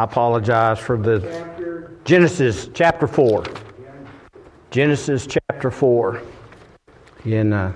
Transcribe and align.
I 0.00 0.04
apologize 0.04 0.78
for 0.78 0.96
the 0.96 1.20
Genesis 2.04 2.70
chapter 2.72 3.06
4. 3.06 3.44
Genesis 4.70 5.26
chapter 5.26 5.70
4. 5.70 6.22
In 7.26 7.52
uh, 7.52 7.74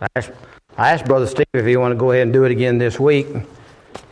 I 0.00 0.06
asked, 0.16 0.30
I 0.78 0.92
asked 0.92 1.04
Brother 1.04 1.26
Steve 1.26 1.44
if 1.52 1.66
he 1.66 1.76
wanted 1.76 1.96
to 1.96 2.00
go 2.00 2.10
ahead 2.10 2.22
and 2.22 2.32
do 2.32 2.44
it 2.44 2.52
again 2.52 2.78
this 2.78 2.98
week, 2.98 3.26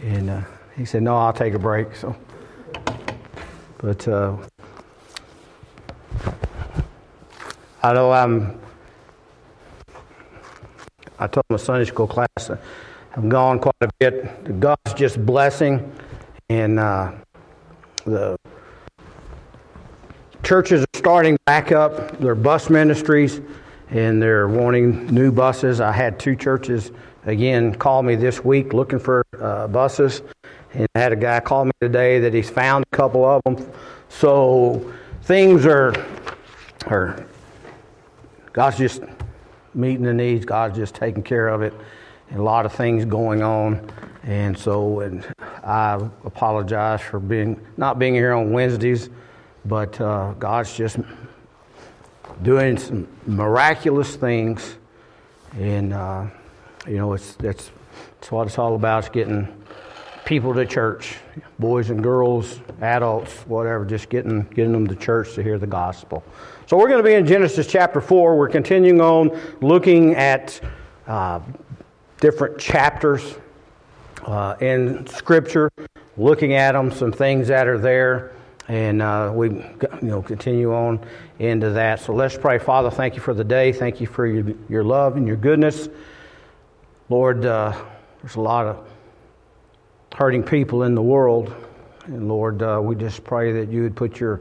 and 0.03 0.29
uh, 0.29 0.43
he 0.77 0.85
said, 0.85 1.03
"No, 1.03 1.17
I'll 1.17 1.33
take 1.33 1.55
a 1.55 1.59
break." 1.59 1.97
So, 1.97 2.15
but 3.79 4.07
uh, 4.07 4.37
I 7.83 7.95
know 7.95 8.13
I'm. 8.13 8.61
I 11.19 11.27
told 11.27 11.47
my 11.49 11.57
Sunday 11.57 11.87
school 11.87 12.07
class 12.07 12.51
I've 13.17 13.29
gone 13.29 13.59
quite 13.59 13.75
a 13.81 13.89
bit. 13.99 14.61
God's 14.61 14.95
just 14.95 15.25
blessing, 15.25 15.93
and 16.49 16.79
uh, 16.79 17.12
the 18.05 18.39
churches 20.43 20.83
are 20.83 20.99
starting 20.99 21.37
back 21.47 21.73
up 21.73 22.19
their 22.19 22.35
bus 22.35 22.71
ministries 22.71 23.41
and 23.91 24.23
they're 24.23 24.49
wanting 24.49 25.07
new 25.07 25.33
buses. 25.33 25.80
I 25.80 25.93
had 25.93 26.19
two 26.19 26.37
churches 26.37 26.93
again 27.25 27.75
call 27.75 28.02
me 28.02 28.15
this 28.15 28.45
week 28.45 28.73
looking 28.73 28.99
for 28.99 29.25
uh, 29.41 29.66
buses, 29.69 30.23
and 30.73 30.88
I 30.95 31.01
had 31.01 31.13
a 31.13 31.16
guy 31.16 31.41
call 31.41 31.65
me 31.65 31.73
today 31.80 32.21
that 32.21 32.35
he's 32.35 32.51
found 32.51 32.85
a 32.91 32.97
couple 32.97 33.25
of 33.25 33.43
them. 33.45 33.71
So 34.09 34.93
things 35.23 35.66
are 35.66 35.95
are 36.87 37.25
God's 38.52 38.79
just 38.79 39.02
meeting 39.75 40.05
the 40.05 40.15
needs. 40.15 40.45
God's 40.45 40.77
just 40.77 40.95
taking 40.95 41.23
care 41.23 41.49
of 41.49 41.63
it. 41.63 41.73
And 42.30 42.41
a 42.41 42.42
lot 42.42 42.66
of 42.66 42.73
things 42.73 43.05
going 43.05 43.42
on, 43.42 43.91
and 44.23 44.56
so 44.56 45.00
and 45.00 45.27
I 45.64 45.95
apologize 46.24 47.01
for 47.01 47.20
being 47.20 47.59
not 47.76 47.98
being 47.98 48.15
here 48.15 48.35
on 48.35 48.52
Wednesdays, 48.52 49.09
but 49.65 49.98
uh, 50.01 50.35
God's 50.38 50.76
just 50.76 50.98
doing 52.43 52.76
some 52.76 53.09
miraculous 53.26 54.16
things, 54.16 54.76
and 55.59 55.95
uh, 55.95 56.26
you 56.87 56.96
know 56.96 57.15
it's 57.15 57.35
that's 57.37 57.70
that's 58.20 58.30
what 58.30 58.46
it's 58.46 58.59
all 58.59 58.74
about. 58.74 59.04
It's 59.04 59.09
getting 59.09 59.48
people 60.26 60.52
to 60.52 60.66
church, 60.66 61.16
boys 61.59 61.88
and 61.88 62.02
girls, 62.02 62.60
adults, 62.82 63.32
whatever, 63.46 63.87
just 63.87 64.10
getting 64.10 64.42
getting 64.54 64.72
them 64.72 64.87
to 64.87 64.97
church 64.97 65.34
to 65.34 65.42
hear 65.42 65.59
the 65.59 65.66
gospel. 65.66 66.22
So 66.66 66.76
we're 66.76 66.88
going 66.88 67.03
to 67.03 67.09
be 67.09 67.15
in 67.15 67.26
Genesis 67.26 67.66
chapter 67.66 68.03
four. 68.03 68.37
We're 68.37 68.50
continuing 68.50 69.00
on 69.00 69.38
looking 69.62 70.15
at 70.15 70.60
uh, 71.06 71.41
different 72.21 72.59
chapters 72.59 73.37
uh, 74.25 74.56
in 74.61 75.06
Scripture, 75.06 75.71
looking 76.16 76.55
at 76.55 76.72
them, 76.72 76.91
some 76.91 77.12
things 77.12 77.49
that 77.49 77.66
are 77.69 77.78
there 77.78 78.33
and 78.69 79.00
uh, 79.00 79.33
we 79.34 79.49
you 79.49 79.99
know 80.03 80.22
continue 80.22 80.72
on 80.75 81.00
into 81.38 81.71
that. 81.71 82.00
So 82.00 82.12
let's 82.12 82.37
pray. 82.37 82.59
Father, 82.59 82.91
thank 82.91 83.15
you 83.15 83.21
for 83.21 83.34
the 83.34 83.44
day. 83.44 83.72
Thank 83.72 84.00
you 84.00 84.06
for 84.06 84.27
your, 84.27 84.55
your 84.69 84.84
love 84.84 85.16
and 85.16 85.27
your 85.27 85.37
goodness. 85.37 85.88
Lord, 87.09 87.47
uh, 87.47 87.72
there's 88.21 88.37
a 88.37 88.41
lot 88.41 88.66
of 88.66 88.87
hurting 90.15 90.43
people 90.43 90.82
in 90.82 90.94
the 90.94 91.03
world, 91.03 91.55
and 92.05 92.28
Lord, 92.28 92.62
uh, 92.62 92.81
we 92.82 92.94
just 92.94 93.25
pray 93.25 93.53
that 93.53 93.71
you 93.71 93.82
would 93.82 93.97
put 93.97 94.21
your 94.21 94.41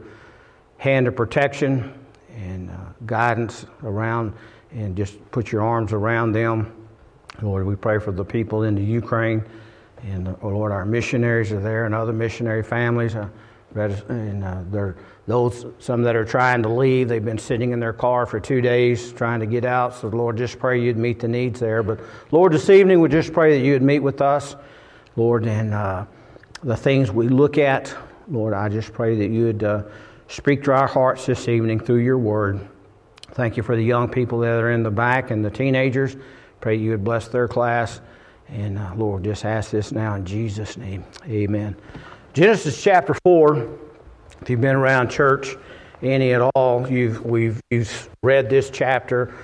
hand 0.76 1.08
of 1.08 1.16
protection 1.16 1.94
and 2.36 2.70
uh, 2.70 2.74
guidance 3.06 3.64
around, 3.82 4.34
and 4.72 4.94
just 4.96 5.18
put 5.30 5.50
your 5.50 5.62
arms 5.62 5.92
around 5.92 6.32
them. 6.32 6.77
Lord, 7.40 7.66
we 7.66 7.76
pray 7.76 7.98
for 7.98 8.12
the 8.12 8.24
people 8.24 8.64
in 8.64 8.74
the 8.74 8.82
Ukraine, 8.82 9.44
and 10.02 10.36
oh 10.42 10.48
Lord, 10.48 10.72
our 10.72 10.84
missionaries 10.84 11.52
are 11.52 11.60
there, 11.60 11.86
and 11.86 11.94
other 11.94 12.12
missionary 12.12 12.62
families. 12.62 13.14
Uh, 13.14 13.28
and 13.76 14.44
uh, 14.44 14.62
there 14.70 14.96
those 15.28 15.66
some 15.78 16.02
that 16.02 16.16
are 16.16 16.24
trying 16.24 16.62
to 16.62 16.68
leave. 16.68 17.08
They've 17.08 17.24
been 17.24 17.38
sitting 17.38 17.72
in 17.72 17.80
their 17.80 17.92
car 17.92 18.24
for 18.24 18.40
two 18.40 18.60
days 18.62 19.12
trying 19.12 19.40
to 19.40 19.46
get 19.46 19.64
out. 19.64 19.94
So 19.94 20.08
Lord, 20.08 20.38
just 20.38 20.58
pray 20.58 20.80
you'd 20.80 20.96
meet 20.96 21.20
the 21.20 21.28
needs 21.28 21.60
there. 21.60 21.82
But 21.82 22.00
Lord, 22.30 22.52
this 22.54 22.70
evening 22.70 23.00
we 23.00 23.10
just 23.10 23.32
pray 23.32 23.56
that 23.56 23.64
you'd 23.64 23.82
meet 23.82 23.98
with 24.00 24.22
us, 24.22 24.56
Lord, 25.16 25.46
and 25.46 25.74
uh, 25.74 26.06
the 26.62 26.76
things 26.76 27.12
we 27.12 27.28
look 27.28 27.58
at. 27.58 27.94
Lord, 28.26 28.54
I 28.54 28.70
just 28.70 28.92
pray 28.92 29.16
that 29.16 29.28
you'd 29.28 29.62
uh, 29.62 29.82
speak 30.28 30.64
to 30.64 30.72
our 30.72 30.88
hearts 30.88 31.26
this 31.26 31.46
evening 31.46 31.78
through 31.78 31.98
your 31.98 32.18
word. 32.18 32.66
Thank 33.32 33.58
you 33.58 33.62
for 33.62 33.76
the 33.76 33.84
young 33.84 34.08
people 34.08 34.38
that 34.40 34.48
are 34.48 34.72
in 34.72 34.82
the 34.82 34.90
back 34.90 35.30
and 35.30 35.44
the 35.44 35.50
teenagers. 35.50 36.16
Pray 36.60 36.76
you 36.76 36.90
would 36.90 37.04
bless 37.04 37.28
their 37.28 37.48
class. 37.48 38.00
And 38.48 38.78
uh, 38.78 38.94
Lord, 38.96 39.24
just 39.24 39.44
ask 39.44 39.70
this 39.70 39.92
now 39.92 40.14
in 40.14 40.24
Jesus' 40.24 40.76
name. 40.76 41.04
Amen. 41.26 41.76
Genesis 42.32 42.82
chapter 42.82 43.14
4, 43.24 43.68
if 44.40 44.50
you've 44.50 44.60
been 44.60 44.76
around 44.76 45.10
church 45.10 45.56
any 46.02 46.32
at 46.32 46.40
all, 46.54 46.88
you've, 46.88 47.24
we've, 47.24 47.60
you've 47.70 48.08
read 48.22 48.48
this 48.48 48.70
chapter. 48.70 49.34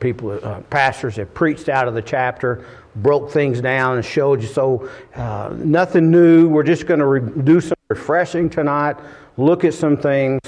People, 0.00 0.38
uh, 0.42 0.60
pastors 0.62 1.16
have 1.16 1.32
preached 1.32 1.68
out 1.68 1.86
of 1.86 1.94
the 1.94 2.02
chapter, 2.02 2.64
broke 2.96 3.30
things 3.30 3.60
down, 3.60 3.96
and 3.96 4.04
showed 4.04 4.42
you. 4.42 4.48
So, 4.48 4.90
uh, 5.14 5.54
nothing 5.56 6.10
new. 6.10 6.48
We're 6.48 6.62
just 6.62 6.86
going 6.86 7.00
to 7.00 7.06
re- 7.06 7.42
do 7.44 7.60
some 7.60 7.76
refreshing 7.88 8.50
tonight, 8.50 8.96
look 9.36 9.64
at 9.64 9.74
some 9.74 9.96
things 9.96 10.40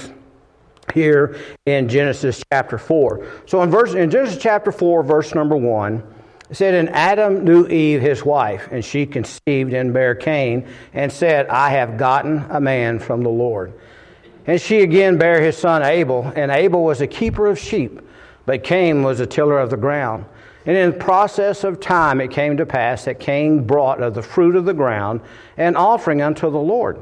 here 0.91 1.37
in 1.65 1.89
Genesis 1.89 2.43
chapter 2.51 2.77
4. 2.77 3.25
So, 3.45 3.61
in, 3.61 3.69
verse, 3.69 3.93
in 3.93 4.09
Genesis 4.09 4.41
chapter 4.41 4.71
4, 4.71 5.03
verse 5.03 5.33
number 5.35 5.55
1, 5.55 6.03
it 6.49 6.55
said, 6.55 6.73
And 6.73 6.89
Adam 6.89 7.43
knew 7.43 7.67
Eve, 7.67 8.01
his 8.01 8.23
wife, 8.23 8.69
and 8.71 8.83
she 8.83 9.05
conceived 9.05 9.73
and 9.73 9.93
bare 9.93 10.15
Cain, 10.15 10.67
and 10.93 11.11
said, 11.11 11.47
I 11.47 11.71
have 11.71 11.97
gotten 11.97 12.45
a 12.49 12.61
man 12.61 12.99
from 12.99 13.21
the 13.21 13.29
Lord. 13.29 13.73
And 14.45 14.61
she 14.61 14.79
again 14.79 15.17
bare 15.17 15.41
his 15.41 15.57
son 15.57 15.83
Abel, 15.83 16.31
and 16.35 16.51
Abel 16.51 16.83
was 16.83 17.01
a 17.01 17.07
keeper 17.07 17.47
of 17.47 17.59
sheep, 17.59 17.99
but 18.45 18.63
Cain 18.63 19.03
was 19.03 19.19
a 19.19 19.25
tiller 19.25 19.59
of 19.59 19.69
the 19.69 19.77
ground. 19.77 20.23
And 20.65 20.75
in 20.75 20.97
process 20.97 21.63
of 21.63 21.79
time 21.79 22.21
it 22.21 22.31
came 22.31 22.57
to 22.57 22.65
pass 22.65 23.05
that 23.05 23.19
Cain 23.19 23.65
brought 23.65 24.01
of 24.01 24.13
the 24.13 24.21
fruit 24.21 24.55
of 24.55 24.65
the 24.65 24.73
ground 24.73 25.21
an 25.57 25.75
offering 25.75 26.21
unto 26.21 26.49
the 26.49 26.57
Lord. 26.57 27.01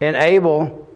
And 0.00 0.16
Abel 0.16 0.88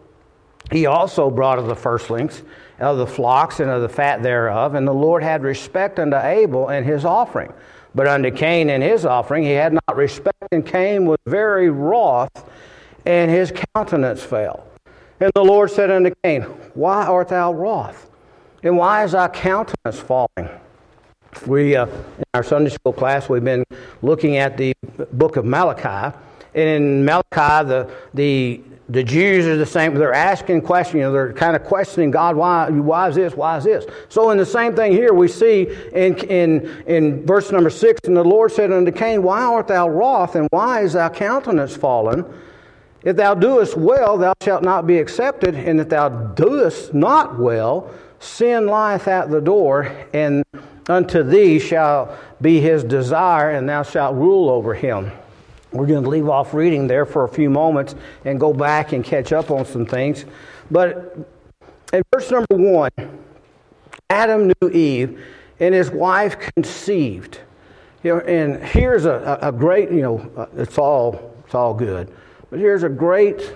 he 0.71 0.87
also 0.87 1.31
brought 1.31 1.59
of 1.59 1.67
the 1.67 1.77
firstlings 1.77 2.43
of 2.79 2.99
the 2.99 3.07
flocks 3.07 3.61
and 3.61 3.71
of 3.71 3.83
the 3.83 3.89
fat 3.89 4.23
thereof, 4.23 4.75
and 4.75 4.87
the 4.87 4.93
Lord 4.93 5.23
had 5.23 5.43
respect 5.43 5.99
unto 5.99 6.17
Abel 6.17 6.69
and 6.69 6.85
his 6.85 7.05
offering. 7.05 7.53
But 7.95 8.07
unto 8.07 8.31
Cain 8.31 8.69
and 8.69 8.83
his 8.83 9.07
offering 9.07 9.45
he 9.45 9.53
had 9.53 9.73
not 9.73 9.97
respect, 9.97 10.49
and 10.53 10.67
Cain 10.67 11.07
was 11.07 11.19
very 11.27 11.71
wroth, 11.71 12.29
and 13.07 13.31
his 13.31 13.53
countenance 13.75 14.23
fell. 14.23 14.67
And 15.21 15.33
the 15.35 15.43
Lord 15.43 15.71
said 15.71 15.91
unto 15.91 16.13
Cain, 16.23 16.43
Why 16.75 17.07
art 17.07 17.29
thou 17.29 17.55
wroth? 17.55 18.11
And 18.63 18.77
why 18.77 19.05
is 19.05 19.13
thy 19.13 19.29
countenance 19.29 19.99
falling? 19.99 20.51
We, 21.47 21.77
uh, 21.77 21.87
in 21.87 22.25
our 22.35 22.43
Sunday 22.43 22.71
school 22.71 22.93
class, 22.93 23.29
we've 23.29 23.45
been 23.45 23.65
looking 24.03 24.37
at 24.37 24.57
the 24.57 24.75
book 25.13 25.37
of 25.37 25.45
Malachi. 25.45 26.17
In 26.57 27.05
Malachi, 27.05 27.69
the, 27.69 27.91
the 28.15 28.61
the 28.89 29.03
Jews 29.03 29.47
are 29.47 29.57
the 29.57 29.67
same. 29.67 29.95
They're 29.95 30.13
asking 30.13 30.63
questions. 30.63 30.95
You 30.95 31.01
know, 31.03 31.13
they're 31.13 31.33
kind 31.33 31.57
of 31.57 31.65
questioning 31.65 32.13
God. 32.13 32.37
Why? 32.37 32.71
Why 32.71 33.09
is 33.09 33.17
this? 33.17 33.35
Why 33.35 33.57
is 33.57 33.65
this? 33.65 33.85
So 34.09 34.31
in 34.31 34.39
the 34.39 34.47
same 34.47 34.77
thing 34.77 34.93
here, 34.93 35.13
we 35.13 35.27
see 35.27 35.67
in 35.93 36.17
in 36.19 36.85
in 36.87 37.27
verse 37.27 37.51
number 37.51 37.71
six, 37.71 38.01
and 38.05 38.17
the 38.17 38.23
Lord 38.23 38.53
said 38.53 38.71
unto 38.71 38.93
Cain, 38.93 39.23
Why 39.23 39.43
art 39.43 39.69
thou 39.69 39.89
wroth, 39.89 40.37
and 40.37 40.47
why 40.51 40.83
is 40.83 40.93
thy 40.93 41.09
countenance 41.09 41.77
fallen? 41.77 42.25
If 43.03 43.17
thou 43.17 43.35
doest 43.35 43.77
well, 43.77 44.19
thou 44.19 44.35
shalt 44.41 44.63
not 44.63 44.87
be 44.87 44.99
accepted, 44.99 45.55
and 45.55 45.81
if 45.81 45.89
thou 45.89 46.09
doest 46.09 46.95
not 46.95 47.39
well, 47.39 47.91
sin 48.21 48.67
lieth 48.67 49.09
at 49.09 49.31
the 49.31 49.41
door, 49.41 49.95
and 50.13 50.45
unto 50.89 51.23
thee 51.23 51.59
shall 51.59 52.17
be 52.41 52.61
his 52.61 52.85
desire, 52.85 53.51
and 53.51 53.69
thou 53.69 53.83
shalt 53.83 54.15
rule 54.15 54.49
over 54.49 54.75
him. 54.75 55.11
We're 55.77 55.87
going 55.87 56.05
to 56.05 56.11
leave 56.11 56.29
off 56.29 56.55
reading 56.55 56.87
there 56.87 57.07
for 57.07 57.25
a 57.25 57.29
few 57.29 57.51
moments 57.51 57.95
and 58.25 58.41
go 58.41 58.53
back 58.53 58.93
and 58.93 59.05
catch 59.05 59.33
up 59.33 59.51
on 59.51 59.65
some 59.65 59.87
things. 59.87 60.25
But 60.71 61.17
in 61.93 62.03
verse 62.13 62.31
number 62.31 62.57
one, 62.57 62.91
Adam 64.11 64.49
knew 64.49 64.69
Eve, 64.71 65.21
and 65.61 65.75
his 65.75 65.91
wife 65.91 66.39
conceived. 66.55 67.41
You 68.03 68.15
know, 68.15 68.21
and 68.21 68.63
here's 68.63 69.05
a, 69.05 69.39
a 69.43 69.53
great, 69.53 69.91
you 69.91 70.03
know, 70.03 70.31
uh, 70.37 70.47
it's 70.57 70.79
all 70.79 71.35
it's 71.45 71.55
all 71.55 71.75
good, 71.75 72.13
but 72.51 72.59
here's 72.59 72.83
a 72.83 72.89
great 72.89 73.55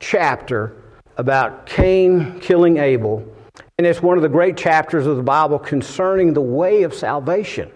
chapter 0.00 0.76
about 1.16 1.66
Cain 1.66 2.40
killing 2.40 2.78
Abel, 2.78 3.26
and 3.78 3.86
it's 3.86 4.02
one 4.02 4.16
of 4.16 4.22
the 4.22 4.28
great 4.28 4.56
chapters 4.56 5.06
of 5.06 5.16
the 5.16 5.22
Bible 5.22 5.58
concerning 5.58 6.32
the 6.32 6.40
way 6.40 6.82
of 6.82 6.92
salvation. 6.92 7.70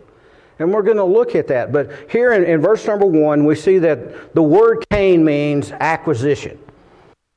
And 0.58 0.72
we're 0.72 0.82
going 0.82 0.96
to 0.96 1.04
look 1.04 1.34
at 1.34 1.48
that. 1.48 1.72
But 1.72 1.90
here 2.10 2.32
in, 2.32 2.44
in, 2.44 2.60
verse 2.60 2.86
number 2.86 3.06
one, 3.06 3.44
we 3.44 3.54
see 3.54 3.78
that 3.78 4.34
the 4.34 4.42
word 4.42 4.86
Cain 4.90 5.24
means 5.24 5.70
acquisition. 5.72 6.58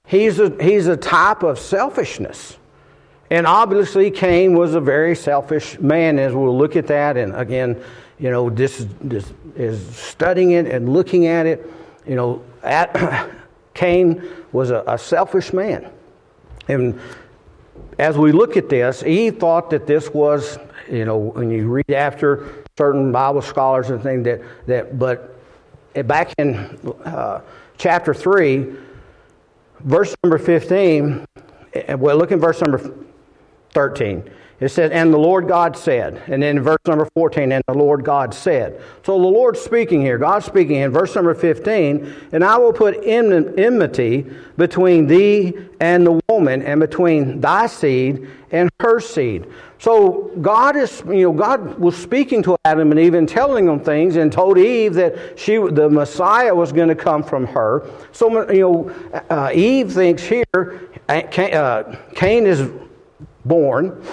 He's 0.07 0.39
a, 0.39 0.55
he's 0.63 0.87
a 0.87 0.97
type 0.97 1.43
of 1.43 1.59
selfishness. 1.59 2.57
And 3.29 3.45
obviously, 3.45 4.09
Cain 4.09 4.57
was 4.57 4.73
a 4.73 4.81
very 4.81 5.15
selfish 5.15 5.79
man, 5.79 6.17
as 6.17 6.33
we'll 6.33 6.57
look 6.57 6.75
at 6.75 6.87
that. 6.87 7.17
And 7.17 7.35
again, 7.35 7.81
you 8.17 8.31
know, 8.31 8.49
this, 8.49 8.87
this 9.01 9.31
is 9.55 9.95
studying 9.95 10.51
it 10.51 10.65
and 10.65 10.89
looking 10.89 11.27
at 11.27 11.45
it. 11.45 11.71
You 12.07 12.15
know, 12.15 12.43
at, 12.63 13.29
Cain 13.73 14.23
was 14.51 14.71
a, 14.71 14.83
a 14.87 14.97
selfish 14.97 15.53
man. 15.53 15.91
And 16.67 16.99
as 17.97 18.17
we 18.17 18.31
look 18.31 18.57
at 18.57 18.69
this, 18.69 19.03
Eve 19.03 19.37
thought 19.37 19.69
that 19.69 19.85
this 19.85 20.09
was, 20.09 20.57
you 20.91 21.05
know, 21.05 21.17
when 21.17 21.49
you 21.49 21.67
read 21.67 21.91
after 21.91 22.63
certain 22.77 23.11
Bible 23.11 23.41
scholars 23.41 23.89
and 23.89 24.01
things 24.01 24.23
that, 24.25 24.41
that 24.67 24.99
but 24.99 25.35
back 26.07 26.33
in 26.37 26.55
uh, 27.05 27.41
chapter 27.77 28.13
3, 28.13 28.75
verse 29.79 30.15
number 30.23 30.37
15, 30.37 31.25
eh, 31.73 31.93
well, 31.95 32.17
look 32.17 32.31
in 32.31 32.39
verse 32.39 32.61
number 32.61 32.93
13. 33.73 34.29
It 34.59 34.69
says, 34.69 34.91
and 34.91 35.13
the 35.13 35.17
Lord 35.17 35.47
God 35.47 35.77
said. 35.77 36.21
And 36.27 36.43
then 36.43 36.59
verse 36.59 36.79
number 36.85 37.07
14, 37.13 37.53
and 37.53 37.63
the 37.67 37.73
Lord 37.73 38.03
God 38.03 38.33
said. 38.33 38.81
So 39.05 39.13
the 39.13 39.27
Lord's 39.27 39.61
speaking 39.61 40.01
here. 40.01 40.17
God's 40.17 40.45
speaking 40.45 40.77
in 40.77 40.91
verse 40.91 41.15
number 41.15 41.33
15, 41.33 42.13
and 42.33 42.43
I 42.43 42.57
will 42.57 42.73
put 42.73 42.99
enmity 43.05 44.25
between 44.57 45.07
thee 45.07 45.53
and 45.79 46.05
the 46.05 46.19
woman, 46.27 46.61
and 46.61 46.81
between 46.81 47.39
thy 47.39 47.67
seed 47.67 48.27
and 48.51 48.69
her 48.81 48.99
seed. 48.99 49.47
So 49.77 50.29
God 50.41 50.75
is, 50.75 51.01
you 51.07 51.23
know, 51.23 51.31
God 51.31 51.79
was 51.79 51.95
speaking 51.95 52.43
to 52.43 52.57
Adam 52.65 52.91
and 52.91 52.99
Eve 52.99 53.13
and 53.13 53.29
telling 53.29 53.65
them 53.65 53.79
things, 53.79 54.17
and 54.17 54.29
told 54.29 54.57
Eve 54.57 54.93
that 54.95 55.39
she, 55.39 55.55
the 55.55 55.89
Messiah, 55.89 56.53
was 56.53 56.73
going 56.73 56.89
to 56.89 56.95
come 56.95 57.23
from 57.23 57.47
her. 57.47 57.89
So 58.11 58.51
you 58.51 58.59
know, 58.59 59.21
uh, 59.29 59.51
Eve 59.53 59.93
thinks 59.93 60.23
here, 60.23 60.89
uh, 61.07 61.95
Cain 62.13 62.45
is 62.45 62.69
born 63.45 64.03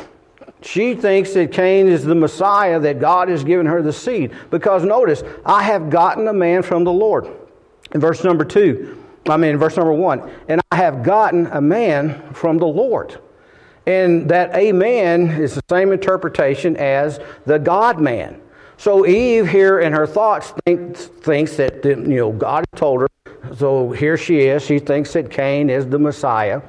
she 0.66 0.94
thinks 0.94 1.32
that 1.34 1.52
Cain 1.52 1.86
is 1.86 2.04
the 2.04 2.14
Messiah, 2.14 2.80
that 2.80 2.98
God 2.98 3.28
has 3.28 3.44
given 3.44 3.66
her 3.66 3.82
the 3.82 3.92
seed. 3.92 4.32
Because 4.50 4.84
notice, 4.84 5.22
I 5.44 5.62
have 5.62 5.90
gotten 5.90 6.28
a 6.28 6.32
man 6.32 6.62
from 6.62 6.84
the 6.84 6.92
Lord. 6.92 7.28
In 7.92 8.00
verse 8.00 8.24
number 8.24 8.44
two, 8.44 9.02
I 9.28 9.36
mean, 9.36 9.56
verse 9.58 9.76
number 9.76 9.92
one, 9.92 10.28
and 10.48 10.60
I 10.70 10.76
have 10.76 11.02
gotten 11.02 11.46
a 11.46 11.60
man 11.60 12.32
from 12.32 12.58
the 12.58 12.66
Lord. 12.66 13.20
And 13.86 14.28
that 14.28 14.54
a 14.54 14.72
man 14.72 15.28
is 15.28 15.54
the 15.54 15.62
same 15.70 15.92
interpretation 15.92 16.76
as 16.76 17.20
the 17.44 17.58
God 17.58 18.00
man. 18.00 18.40
So 18.76 19.06
Eve 19.06 19.48
here 19.48 19.80
in 19.80 19.92
her 19.92 20.06
thoughts 20.06 20.52
think, 20.64 20.96
thinks 20.96 21.56
that 21.56 21.84
you 21.84 21.96
know 21.96 22.32
God 22.32 22.64
told 22.74 23.02
her. 23.02 23.08
So 23.56 23.92
here 23.92 24.16
she 24.16 24.40
is. 24.40 24.64
She 24.64 24.80
thinks 24.80 25.12
that 25.12 25.30
Cain 25.30 25.70
is 25.70 25.86
the 25.86 25.98
Messiah. 25.98 26.60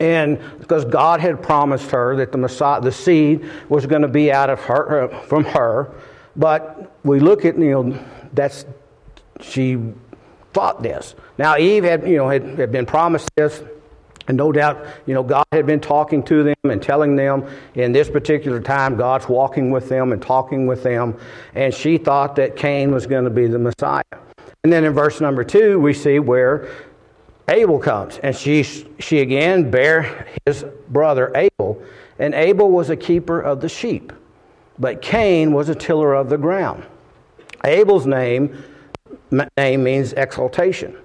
And 0.00 0.40
because 0.58 0.86
God 0.86 1.20
had 1.20 1.42
promised 1.42 1.90
her 1.90 2.16
that 2.16 2.32
the 2.32 2.38
Messiah, 2.38 2.80
the 2.80 2.90
seed 2.90 3.48
was 3.68 3.86
going 3.86 4.02
to 4.02 4.08
be 4.08 4.32
out 4.32 4.48
of 4.48 4.58
her, 4.60 5.08
from 5.28 5.44
her. 5.44 5.92
But 6.36 6.96
we 7.04 7.20
look 7.20 7.44
at, 7.44 7.58
you 7.58 7.70
know, 7.70 8.04
that's, 8.32 8.64
she 9.40 9.78
thought 10.52 10.82
this. 10.82 11.14
Now, 11.36 11.58
Eve 11.58 11.84
had, 11.84 12.08
you 12.08 12.16
know, 12.16 12.28
had, 12.28 12.42
had 12.58 12.72
been 12.72 12.86
promised 12.86 13.28
this. 13.36 13.62
And 14.28 14.36
no 14.36 14.52
doubt, 14.52 14.86
you 15.06 15.14
know, 15.14 15.24
God 15.24 15.44
had 15.50 15.66
been 15.66 15.80
talking 15.80 16.22
to 16.24 16.44
them 16.44 16.54
and 16.64 16.80
telling 16.80 17.16
them 17.16 17.50
in 17.74 17.90
this 17.90 18.08
particular 18.08 18.60
time, 18.60 18.96
God's 18.96 19.28
walking 19.28 19.70
with 19.70 19.88
them 19.88 20.12
and 20.12 20.22
talking 20.22 20.68
with 20.68 20.84
them. 20.84 21.18
And 21.54 21.74
she 21.74 21.98
thought 21.98 22.36
that 22.36 22.54
Cain 22.54 22.92
was 22.92 23.06
going 23.06 23.24
to 23.24 23.30
be 23.30 23.48
the 23.48 23.58
Messiah. 23.58 24.02
And 24.62 24.72
then 24.72 24.84
in 24.84 24.92
verse 24.92 25.20
number 25.20 25.42
two, 25.42 25.80
we 25.80 25.94
see 25.94 26.20
where 26.20 26.68
Abel 27.50 27.78
comes, 27.78 28.18
and 28.18 28.34
she, 28.34 28.62
she 28.62 29.20
again 29.20 29.70
bare 29.70 30.26
his 30.46 30.64
brother 30.88 31.32
Abel, 31.34 31.82
and 32.18 32.34
Abel 32.34 32.70
was 32.70 32.90
a 32.90 32.96
keeper 32.96 33.40
of 33.40 33.60
the 33.60 33.68
sheep, 33.68 34.12
but 34.78 35.02
Cain 35.02 35.52
was 35.52 35.68
a 35.68 35.74
tiller 35.74 36.14
of 36.14 36.28
the 36.28 36.38
ground. 36.38 36.84
Abel's 37.64 38.06
name, 38.06 38.62
name 39.56 39.82
means 39.82 40.12
exaltation. 40.12 40.96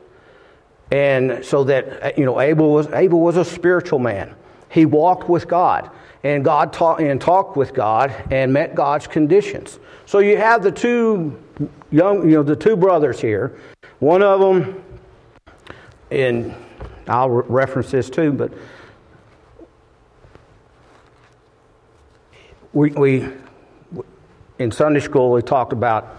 And 0.92 1.44
so 1.44 1.64
that, 1.64 2.18
you 2.18 2.26
know, 2.26 2.40
Abel 2.40 2.72
was, 2.72 2.88
Abel 2.94 3.20
was 3.20 3.38
a 3.38 3.46
spiritual 3.46 4.00
man. 4.00 4.36
He 4.70 4.86
walked 4.86 5.28
with 5.28 5.48
God, 5.48 5.90
and 6.24 6.46
God 6.46 6.72
taught 6.72 7.02
and 7.02 7.20
talked 7.20 7.58
with 7.58 7.74
God 7.74 8.14
and 8.32 8.54
met 8.54 8.76
God's 8.76 9.08
conditions. 9.08 9.80
So 10.06 10.20
you 10.20 10.38
have 10.38 10.62
the 10.62 10.72
two 10.72 11.42
young, 11.92 12.30
you 12.30 12.36
know, 12.36 12.44
the 12.44 12.56
two 12.56 12.76
brothers 12.76 13.20
here. 13.20 13.58
One 14.00 14.22
of 14.22 14.40
them 14.40 14.85
and 16.12 16.54
I'll 17.08 17.30
re- 17.30 17.46
reference 17.48 17.92
this 17.92 18.10
too, 18.10 18.32
but 18.32 18.52
we, 22.74 22.92
we 22.92 23.30
in 24.60 24.72
Sunday 24.72 25.00
school 25.00 25.32
we 25.32 25.42
talked 25.42 25.74
about 25.74 26.18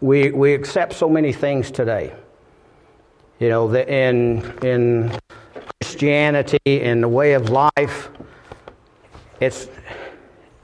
we 0.00 0.30
we 0.30 0.52
accept 0.54 0.92
so 0.92 1.08
many 1.08 1.32
things 1.32 1.70
today. 1.70 2.14
You 3.38 3.48
know, 3.48 3.68
the, 3.68 3.86
in 3.90 4.42
in 4.62 5.18
Christianity 5.80 6.58
and 6.66 7.02
the 7.02 7.08
way 7.08 7.34
of 7.34 7.50
life, 7.50 8.10
it's 9.40 9.68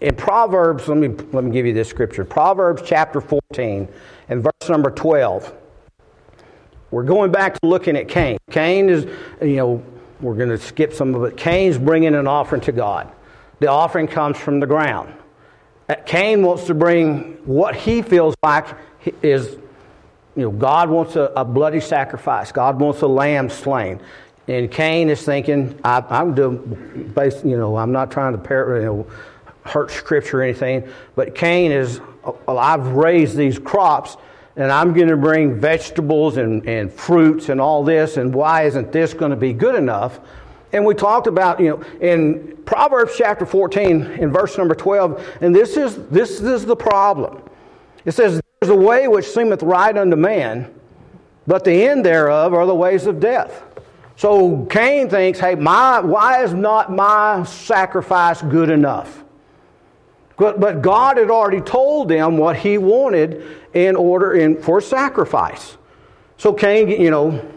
in 0.01 0.15
Proverbs. 0.17 0.89
Let 0.89 0.99
me 0.99 1.09
let 1.09 1.45
me 1.45 1.51
give 1.51 1.67
you 1.67 1.73
this 1.73 1.89
scripture. 1.89 2.25
Proverbs 2.25 2.83
chapter 2.85 3.21
fourteen 3.21 3.89
and 4.29 4.43
verse 4.43 4.69
number 4.69 4.91
twelve. 4.91 5.55
We're 6.93 7.05
going 7.05 7.33
back 7.33 7.59
to 7.59 7.67
looking 7.67 7.97
at 7.97 8.07
Cain. 8.07 8.39
Cain 8.51 8.91
is, 8.91 9.07
you 9.41 9.57
know, 9.57 9.83
we're 10.21 10.35
going 10.35 10.51
to 10.51 10.59
skip 10.59 10.93
some 10.93 11.15
of 11.15 11.25
it. 11.25 11.39
Cain's 11.39 11.79
bringing 11.79 12.15
an 12.15 12.29
offering 12.29 12.61
to 12.63 12.73
God. 12.73 13.11
The 13.61 13.69
offering 13.69 14.07
comes 14.07 14.37
from 14.37 14.61
the 14.61 14.67
ground. 14.67 15.13
Uh, 15.89 15.95
Cain 16.05 16.43
wants 16.43 16.65
to 16.65 16.75
bring 16.75 17.39
what 17.47 17.75
he 17.75 18.03
feels 18.03 18.35
like 18.45 18.67
is, 19.23 19.57
you 20.37 20.43
know, 20.43 20.51
God 20.51 20.91
wants 20.91 21.17
a, 21.17 21.33
a 21.35 21.47
bloody 21.47 21.81
sacrifice. 21.81 22.53
God 22.53 22.79
wants 22.79 23.01
a 23.01 23.07
lamb 23.09 23.49
slain. 23.49 23.99
And 24.47 24.71
Cain 24.71 25.09
is 25.09 25.23
thinking, 25.23 25.79
I, 25.83 26.05
am 26.11 26.35
doing, 26.35 27.13
based, 27.17 27.43
you 27.43 27.57
know, 27.57 27.79
I'm 27.79 27.93
not 27.93 28.11
trying 28.11 28.33
to 28.33 28.39
par- 28.39 28.77
you 28.77 28.85
know, 28.85 29.07
hurt 29.65 29.91
scripture 29.91 30.41
or 30.41 30.43
anything, 30.43 30.87
but 31.15 31.35
Cain 31.35 31.73
is, 31.73 32.01
I've 32.47 32.89
raised 32.89 33.35
these 33.35 33.59
crops 33.59 34.19
and 34.57 34.71
I'm 34.71 34.93
going 34.93 35.09
to 35.09 35.17
bring 35.17 35.59
vegetables 35.59 36.37
and, 36.37 36.67
and 36.69 36.93
fruits 36.93 37.49
and 37.49 37.61
all 37.61 37.83
this, 37.85 38.17
and 38.17 38.35
why 38.35 38.65
isn't 38.65 38.93
this 38.93 39.15
going 39.15 39.31
to 39.31 39.37
be 39.37 39.53
good 39.53 39.75
enough? 39.75 40.21
And 40.73 40.85
we 40.85 40.95
talked 40.95 41.27
about, 41.27 41.61
you 41.61 41.71
know, 41.71 41.83
in 42.01 42.57
Proverbs 42.65 43.15
chapter 43.17 43.45
14, 43.45 44.03
in 44.03 44.33
verse 44.33 44.57
number 44.57 44.75
12, 44.75 45.39
and 45.41 45.55
this 45.55 45.77
is, 45.77 46.07
this 46.09 46.41
is 46.41 46.65
the 46.65 46.77
problem. 46.77 47.43
It 48.05 48.13
says, 48.13 48.41
There's 48.61 48.71
a 48.71 48.77
way 48.77 49.09
which 49.09 49.27
seemeth 49.27 49.63
right 49.63 49.97
unto 49.97 50.17
man, 50.17 50.73
but 51.47 51.65
the 51.65 51.87
end 51.87 52.05
thereof 52.05 52.55
are 52.55 52.67
the 52.67 52.75
ways 52.75 53.07
of 53.07 53.21
death. 53.21 53.65
So 54.17 54.67
Cain 54.67 55.09
thinks, 55.09 55.41
hey, 55.41 55.55
my, 55.55 56.01
why 56.01 56.45
is 56.45 56.53
not 56.53 56.93
my 56.93 57.43
sacrifice 57.45 58.43
good 58.43 58.71
enough? 58.71 59.25
But, 60.37 60.61
but 60.61 60.83
God 60.83 61.19
had 61.19 61.31
already 61.31 61.61
told 61.61 62.09
them 62.09 62.37
what 62.37 62.57
he 62.57 62.79
wanted 62.79 63.45
in 63.75 63.97
order 63.97 64.33
in, 64.33 64.61
for 64.61 64.81
sacrifice. 64.81 65.77
So 66.37 66.53
Cain, 66.53 66.89
you 66.89 67.11
know, 67.11 67.49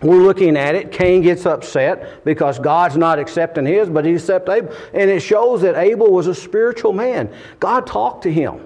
we're 0.00 0.22
looking 0.22 0.56
at 0.56 0.74
it. 0.74 0.92
Cain 0.92 1.22
gets 1.22 1.46
upset 1.46 2.24
because 2.24 2.58
God's 2.58 2.96
not 2.96 3.18
accepting 3.18 3.66
his, 3.66 3.88
but 3.88 4.04
he 4.04 4.14
accepts 4.14 4.48
Abel. 4.48 4.74
And 4.92 5.10
it 5.10 5.20
shows 5.20 5.62
that 5.62 5.76
Abel 5.76 6.12
was 6.12 6.26
a 6.26 6.34
spiritual 6.34 6.92
man. 6.92 7.32
God 7.58 7.86
talked 7.86 8.22
to 8.22 8.32
him. 8.32 8.64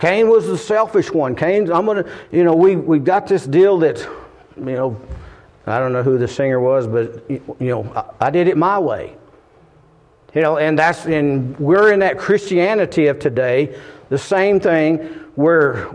Cain 0.00 0.28
was 0.28 0.46
the 0.46 0.58
selfish 0.58 1.12
one. 1.12 1.36
Cain, 1.36 1.70
I'm 1.70 1.86
going 1.86 2.02
to, 2.02 2.10
you 2.32 2.42
know, 2.42 2.54
we, 2.54 2.74
we 2.74 2.98
got 2.98 3.28
this 3.28 3.46
deal 3.46 3.78
that, 3.78 3.98
you 4.56 4.64
know, 4.64 5.00
I 5.66 5.78
don't 5.78 5.92
know 5.92 6.02
who 6.02 6.18
the 6.18 6.28
singer 6.28 6.58
was, 6.60 6.86
but, 6.86 7.30
you 7.30 7.42
know, 7.60 7.92
I, 7.94 8.26
I 8.26 8.30
did 8.30 8.48
it 8.48 8.56
my 8.56 8.78
way. 8.78 9.16
You 10.34 10.42
know, 10.42 10.58
and 10.58 10.78
that's 10.78 11.06
and 11.06 11.58
we're 11.58 11.92
in 11.92 12.00
that 12.00 12.18
Christianity 12.18 13.06
of 13.06 13.18
today, 13.18 13.78
the 14.08 14.18
same 14.18 14.58
thing 14.58 14.98
where 15.36 15.88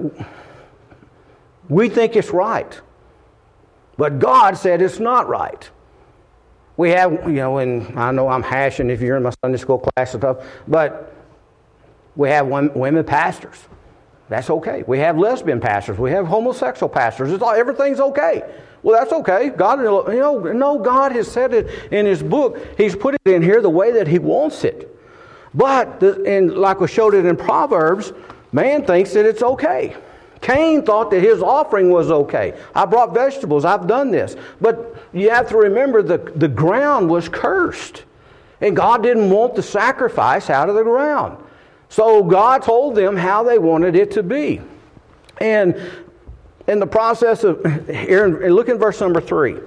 we 1.67 1.89
think 1.89 2.15
it's 2.15 2.31
right. 2.31 2.79
But 3.97 4.19
God 4.19 4.57
said 4.57 4.81
it's 4.81 4.99
not 4.99 5.27
right. 5.27 5.69
We 6.77 6.91
have, 6.91 7.11
you 7.11 7.33
know, 7.33 7.57
and 7.57 7.99
I 7.99 8.11
know 8.11 8.29
I'm 8.29 8.41
hashing 8.41 8.89
if 8.89 9.01
you're 9.01 9.17
in 9.17 9.23
my 9.23 9.33
Sunday 9.43 9.57
school 9.57 9.79
class 9.79 10.13
and 10.13 10.21
stuff, 10.21 10.45
but 10.65 11.13
we 12.15 12.29
have 12.29 12.47
women 12.47 13.03
pastors. 13.03 13.57
That's 14.29 14.49
okay. 14.49 14.83
We 14.87 14.99
have 14.99 15.17
lesbian 15.17 15.59
pastors. 15.59 15.97
We 15.97 16.11
have 16.11 16.25
homosexual 16.27 16.87
pastors. 16.87 17.31
It's 17.31 17.43
all, 17.43 17.51
everything's 17.51 17.99
okay. 17.99 18.43
Well, 18.81 18.99
that's 18.99 19.13
okay. 19.13 19.49
God, 19.49 19.79
you 19.79 20.19
know, 20.19 20.39
no, 20.39 20.79
God 20.79 21.11
has 21.11 21.29
said 21.29 21.53
it 21.53 21.91
in 21.91 22.05
His 22.05 22.23
book. 22.23 22.57
He's 22.77 22.95
put 22.95 23.15
it 23.15 23.21
in 23.25 23.41
here 23.41 23.61
the 23.61 23.69
way 23.69 23.91
that 23.93 24.07
He 24.07 24.19
wants 24.19 24.63
it. 24.63 24.95
But, 25.53 26.01
and 26.03 26.55
like 26.55 26.79
we 26.79 26.87
showed 26.87 27.13
it 27.13 27.25
in 27.25 27.35
Proverbs, 27.35 28.13
man 28.51 28.85
thinks 28.85 29.13
that 29.13 29.25
it's 29.25 29.41
okay. 29.41 29.95
Cain 30.41 30.83
thought 30.83 31.11
that 31.11 31.21
his 31.21 31.41
offering 31.41 31.89
was 31.89 32.11
okay. 32.11 32.57
I 32.73 32.85
brought 32.85 33.13
vegetables. 33.13 33.65
I've 33.65 33.87
done 33.87 34.09
this. 34.11 34.35
But 34.61 34.95
you 35.11 35.29
have 35.29 35.49
to 35.49 35.57
remember 35.57 36.01
the, 36.01 36.17
the 36.17 36.47
ground 36.47 37.09
was 37.09 37.27
cursed. 37.27 38.03
And 38.61 38.75
God 38.75 39.03
didn't 39.03 39.29
want 39.29 39.55
the 39.55 39.63
sacrifice 39.63 40.49
out 40.49 40.69
of 40.69 40.75
the 40.75 40.83
ground. 40.83 41.43
So 41.89 42.23
God 42.23 42.61
told 42.61 42.95
them 42.95 43.17
how 43.17 43.43
they 43.43 43.57
wanted 43.57 43.95
it 43.95 44.11
to 44.11 44.23
be. 44.23 44.61
And 45.41 45.75
in 46.69 46.79
the 46.79 46.87
process 46.87 47.43
of, 47.43 47.65
here, 47.87 48.27
look 48.49 48.69
in 48.69 48.77
verse 48.77 49.01
number 49.01 49.19
three. 49.19 49.57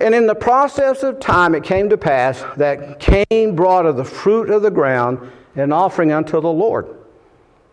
And 0.00 0.14
in 0.14 0.26
the 0.26 0.34
process 0.34 1.02
of 1.02 1.20
time 1.20 1.54
it 1.54 1.64
came 1.64 1.90
to 1.90 1.98
pass 1.98 2.42
that 2.56 2.98
Cain 2.98 3.54
brought 3.54 3.86
of 3.86 3.96
the 3.96 4.04
fruit 4.04 4.50
of 4.50 4.62
the 4.62 4.70
ground 4.70 5.30
an 5.54 5.72
offering 5.72 6.12
unto 6.12 6.40
the 6.40 6.52
Lord. 6.52 6.86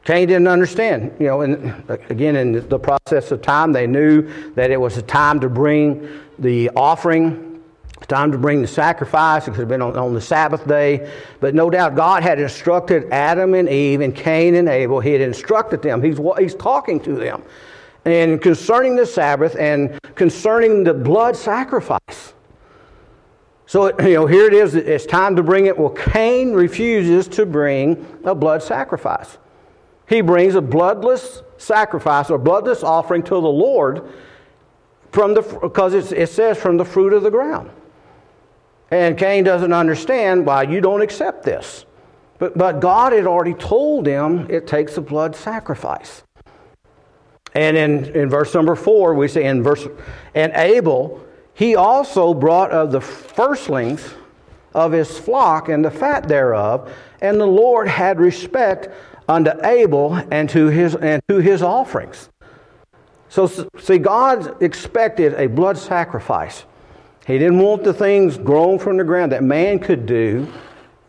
Cain 0.03 0.27
didn't 0.27 0.48
understand. 0.48 1.13
You 1.19 1.27
know, 1.27 1.41
and 1.41 1.89
again, 2.10 2.36
in 2.36 2.67
the 2.67 2.79
process 2.79 3.31
of 3.31 3.41
time, 3.41 3.72
they 3.72 3.88
knew 3.88 4.29
that 4.55 4.69
it 4.69 4.79
was 4.79 4.98
a 4.98 5.01
time 5.01 5.39
to 5.39 5.50
bring 5.50 6.22
the 6.39 6.72
offering, 6.75 7.62
time 8.10 8.31
to 8.33 8.38
bring 8.38 8.62
the 8.62 8.67
sacrifice. 8.67 9.48
It 9.48 9.51
could 9.51 9.62
have 9.62 9.69
been 9.69 9.81
on, 9.81 9.98
on 9.98 10.13
the 10.13 10.22
Sabbath 10.22 10.67
day. 10.67 11.10
But 11.39 11.55
no 11.55 11.69
doubt 11.69 11.95
God 11.95 12.22
had 12.24 12.39
instructed 12.39 13.12
Adam 13.12 13.53
and 13.53 13.69
Eve 13.69 14.01
and 14.01 14.13
Cain 14.13 14.55
and 14.55 14.67
Abel. 14.67 15.00
He 15.00 15.12
had 15.12 15.22
instructed 15.22 15.81
them. 15.81 16.01
He's, 16.01 16.19
he's 16.38 16.55
talking 16.55 17.00
to 17.01 17.15
them. 17.15 17.43
And 18.05 18.41
concerning 18.41 18.95
the 18.95 19.05
Sabbath 19.05 19.55
and 19.55 20.00
concerning 20.15 20.83
the 20.83 20.93
blood 20.93 21.36
sacrifice. 21.36 22.33
So, 23.65 23.98
you 24.01 24.13
know, 24.13 24.27
here 24.27 24.45
it 24.45 24.53
is. 24.53 24.75
It's 24.75 25.05
time 25.05 25.36
to 25.38 25.43
bring 25.43 25.67
it. 25.67 25.77
Well, 25.77 25.89
Cain 25.89 26.51
refuses 26.51 27.27
to 27.29 27.45
bring 27.45 28.05
a 28.24 28.36
blood 28.36 28.62
sacrifice. 28.62 29.38
He 30.07 30.22
brings 30.22 30.55
a 30.55 30.62
bloodless 30.62 31.41
sacrifice 31.57 32.29
or 32.29 32.38
bloodless 32.38 32.83
offering 32.83 33.24
to 33.24 33.29
the 33.29 33.38
Lord 33.38 34.10
from 35.12 35.33
the, 35.33 35.41
because 35.41 35.93
it 35.93 36.29
says 36.29 36.57
from 36.57 36.77
the 36.77 36.86
fruit 36.86 37.13
of 37.13 37.24
the 37.24 37.31
ground. 37.31 37.69
And 38.91 39.17
Cain 39.17 39.43
doesn't 39.43 39.74
understand 39.74 40.45
why 40.45 40.63
you 40.63 40.81
don't 40.81 41.01
accept 41.01 41.43
this. 41.43 41.86
But, 42.38 42.57
but 42.57 42.79
God 42.79 43.13
had 43.13 43.25
already 43.25 43.53
told 43.53 44.05
him 44.05 44.48
it 44.50 44.67
takes 44.67 44.98
a 44.98 45.01
blood 45.01 45.36
sacrifice. 45.36 46.24
And 47.53 47.77
in, 47.77 48.05
in 48.15 48.29
verse 48.29 48.53
number 48.53 48.75
four, 48.75 49.13
we 49.13 49.27
say 49.27 49.45
in 49.45 49.62
verse, 49.63 49.88
and 50.33 50.51
Abel, 50.55 51.24
he 51.53 51.75
also 51.75 52.33
brought 52.33 52.72
of 52.72 52.91
the 52.91 53.01
firstlings 53.01 54.13
of 54.74 54.91
his 54.91 55.19
flock 55.19 55.69
and 55.69 55.86
the 55.86 55.91
fat 55.91 56.27
thereof, 56.27 56.91
and 57.22 57.39
the 57.39 57.45
Lord 57.45 57.88
had 57.88 58.19
respect 58.19 58.89
unto 59.27 59.51
Abel 59.63 60.15
and 60.31 60.50
to 60.50 60.67
his, 60.67 60.95
and 60.95 61.22
to 61.29 61.38
his 61.38 61.62
offerings. 61.62 62.29
So, 63.29 63.48
see, 63.79 63.98
God 63.98 64.62
expected 64.62 65.33
a 65.36 65.48
blood 65.48 65.77
sacrifice. 65.77 66.65
He 67.25 67.38
didn't 67.38 67.60
want 67.60 67.83
the 67.83 67.93
things 67.93 68.38
grown 68.38 68.79
from 68.79 68.98
the 68.98 69.03
ground 69.03 69.31
that 69.31 69.43
man 69.43 69.79
could 69.79 70.05
do. 70.05 70.51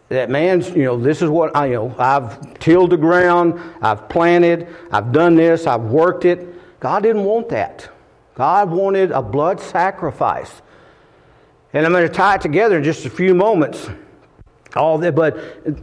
That 0.09 0.31
man's, 0.31 0.71
you 0.71 0.85
know, 0.85 0.99
this 0.99 1.23
is 1.23 1.31
what 1.31 1.57
I, 1.57 1.67
you 1.67 1.75
know, 1.75 1.95
I've 1.99 2.59
tilled 2.59 2.91
the 2.91 2.97
ground, 2.97 3.59
I've 3.81 4.09
planted, 4.09 4.69
I've 4.93 5.13
done 5.13 5.35
this, 5.35 5.67
I've 5.67 5.85
worked 5.85 6.25
it. 6.25 6.81
God 6.81 7.03
didn't 7.03 7.25
want 7.25 7.49
that. 7.49 7.89
God 8.35 8.71
wanted 8.71 9.11
a 9.13 9.23
blood 9.23 9.61
sacrifice. 9.61 10.63
And 11.73 11.87
I'm 11.87 11.93
going 11.93 12.07
to 12.07 12.13
tie 12.13 12.37
it 12.37 12.41
together 12.41 12.79
in 12.79 12.85
just 12.85 13.07
a 13.07 13.11
few 13.11 13.35
moments 13.35 13.89
all 14.77 14.99
that, 14.99 15.15
but 15.15 15.37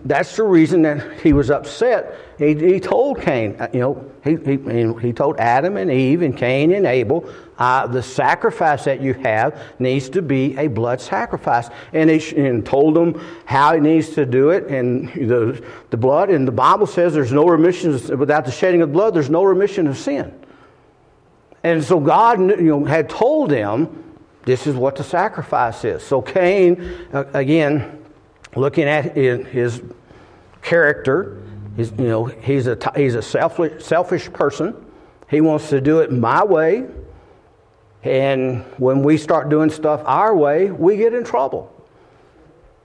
that's 0.08 0.36
the 0.36 0.44
reason 0.44 0.82
that 0.82 1.20
he 1.22 1.34
was 1.34 1.50
upset. 1.50 2.16
He, 2.38 2.56
he 2.56 2.80
told 2.80 3.22
Cain, 3.22 3.56
uh, 3.60 3.68
you 3.72 3.80
know, 3.80 4.12
he, 4.24 4.36
he, 4.36 4.94
he 5.02 5.14
told 5.14 5.40
Adam 5.40 5.78
and 5.78 5.92
Eve 5.92 6.22
and 6.22 6.36
Cain 6.36 6.74
and 6.74 6.86
Abel, 6.86 7.30
uh, 7.58 7.88
the 7.88 8.04
sacrifice 8.04 8.84
that 8.86 9.02
you 9.02 9.14
have 9.14 9.62
needs 9.80 10.10
to 10.10 10.22
be 10.22 10.58
a 10.58 10.68
blood 10.68 11.00
sacrifice. 11.00 11.70
And 11.94 12.10
he 12.10 12.36
and 12.36 12.66
told 12.66 12.96
them 12.96 13.22
how 13.46 13.74
he 13.74 13.80
needs 13.80 14.10
to 14.12 14.26
do 14.26 14.50
it 14.50 14.68
and 14.68 15.08
the, 15.14 15.64
the 15.90 15.98
blood. 15.98 16.30
And 16.30 16.48
the 16.48 16.52
Bible 16.52 16.88
says 16.88 17.14
there's 17.14 17.32
no 17.32 17.46
remission, 17.46 17.92
without 18.18 18.46
the 18.46 18.52
shedding 18.52 18.82
of 18.82 18.92
blood, 18.92 19.14
there's 19.14 19.30
no 19.30 19.44
remission 19.44 19.88
of 19.88 19.98
sin. 19.98 20.34
And 21.64 21.84
so 21.84 22.00
God 22.00 22.40
you 22.40 22.62
know, 22.64 22.86
had 22.86 23.10
told 23.10 23.52
them 23.52 24.04
this 24.44 24.66
is 24.66 24.76
what 24.76 24.96
the 24.96 25.04
sacrifice 25.04 25.86
is. 25.86 26.02
So 26.02 26.22
Cain, 26.22 27.08
uh, 27.14 27.26
again, 27.34 28.01
looking 28.56 28.86
at 28.86 29.16
his 29.16 29.82
character, 30.62 31.42
he's, 31.76 31.92
you 31.92 32.08
know, 32.08 32.26
he's 32.26 32.68
a, 32.68 32.78
he's 32.96 33.16
a 33.16 33.22
selfish, 33.22 33.84
selfish 33.84 34.32
person. 34.32 34.76
He 35.30 35.42
wants 35.42 35.70
to 35.70 35.80
do 35.80 36.00
it 36.00 36.12
my 36.12 36.44
way. 36.44 36.88
And 38.04 38.64
when 38.78 39.04
we 39.04 39.18
start 39.18 39.50
doing 39.50 39.70
stuff 39.70 40.02
our 40.06 40.36
way, 40.36 40.72
we 40.72 40.98
get 40.98 41.14
in 41.14 41.24
trouble. 41.24 41.72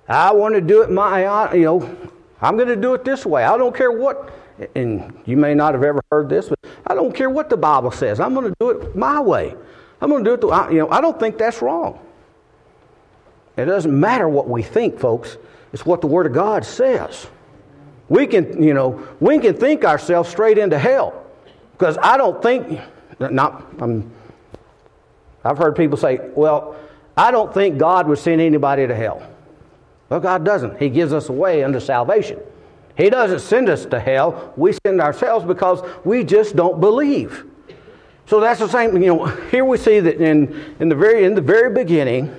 I 0.08 0.32
want 0.32 0.54
to 0.54 0.60
do 0.60 0.82
it 0.82 0.90
my, 0.90 1.52
you 1.54 1.64
know, 1.64 1.96
I'm 2.40 2.56
going 2.56 2.68
to 2.68 2.76
do 2.76 2.94
it 2.94 3.04
this 3.04 3.26
way. 3.26 3.44
I 3.44 3.56
don't 3.56 3.74
care 3.74 3.90
what, 3.90 4.30
and 4.74 5.18
you 5.24 5.36
may 5.36 5.54
not 5.54 5.74
have 5.74 5.82
ever 5.82 6.00
heard 6.12 6.28
this, 6.28 6.48
but 6.48 6.58
I 6.86 6.94
don't 6.94 7.14
care 7.14 7.30
what 7.30 7.50
the 7.50 7.56
Bible 7.56 7.90
says. 7.90 8.20
I'm 8.20 8.34
going 8.34 8.48
to 8.48 8.54
do 8.60 8.70
it 8.70 8.94
my 8.94 9.20
way. 9.20 9.54
I'm 10.00 10.10
going 10.10 10.22
to 10.22 10.30
do 10.30 10.34
it, 10.34 10.40
the, 10.42 10.68
you 10.70 10.78
know, 10.78 10.90
I 10.90 11.00
don't 11.00 11.18
think 11.18 11.38
that's 11.38 11.62
wrong. 11.62 11.98
It 13.56 13.64
doesn't 13.64 13.98
matter 13.98 14.28
what 14.28 14.48
we 14.48 14.62
think, 14.62 15.00
folks. 15.00 15.38
It's 15.76 15.84
what 15.84 16.00
the 16.00 16.06
Word 16.06 16.24
of 16.24 16.32
God 16.32 16.64
says. 16.64 17.26
We 18.08 18.26
can, 18.26 18.62
you 18.62 18.72
know, 18.72 19.06
we 19.20 19.38
can 19.38 19.54
think 19.54 19.84
ourselves 19.84 20.30
straight 20.30 20.56
into 20.56 20.78
hell. 20.78 21.22
Because 21.72 21.98
I 21.98 22.16
don't 22.16 22.42
think, 22.42 22.80
not, 23.20 23.66
I'm, 23.78 24.10
I've 25.44 25.58
heard 25.58 25.76
people 25.76 25.98
say, 25.98 26.30
well, 26.34 26.76
I 27.14 27.30
don't 27.30 27.52
think 27.52 27.76
God 27.76 28.08
would 28.08 28.18
send 28.18 28.40
anybody 28.40 28.86
to 28.86 28.94
hell. 28.94 29.22
Well, 30.08 30.18
God 30.18 30.46
doesn't. 30.46 30.78
He 30.78 30.88
gives 30.88 31.12
us 31.12 31.28
a 31.28 31.32
way 31.32 31.62
unto 31.62 31.78
salvation. 31.78 32.40
He 32.96 33.10
doesn't 33.10 33.40
send 33.40 33.68
us 33.68 33.84
to 33.84 34.00
hell. 34.00 34.54
We 34.56 34.72
send 34.86 35.02
ourselves 35.02 35.44
because 35.44 35.82
we 36.06 36.24
just 36.24 36.56
don't 36.56 36.80
believe. 36.80 37.44
So 38.24 38.40
that's 38.40 38.60
the 38.60 38.68
same, 38.68 38.96
you 38.96 39.14
know, 39.14 39.26
here 39.26 39.66
we 39.66 39.76
see 39.76 40.00
that 40.00 40.22
in, 40.22 40.74
in, 40.80 40.88
the, 40.88 40.96
very, 40.96 41.24
in 41.24 41.34
the 41.34 41.42
very 41.42 41.70
beginning, 41.70 42.34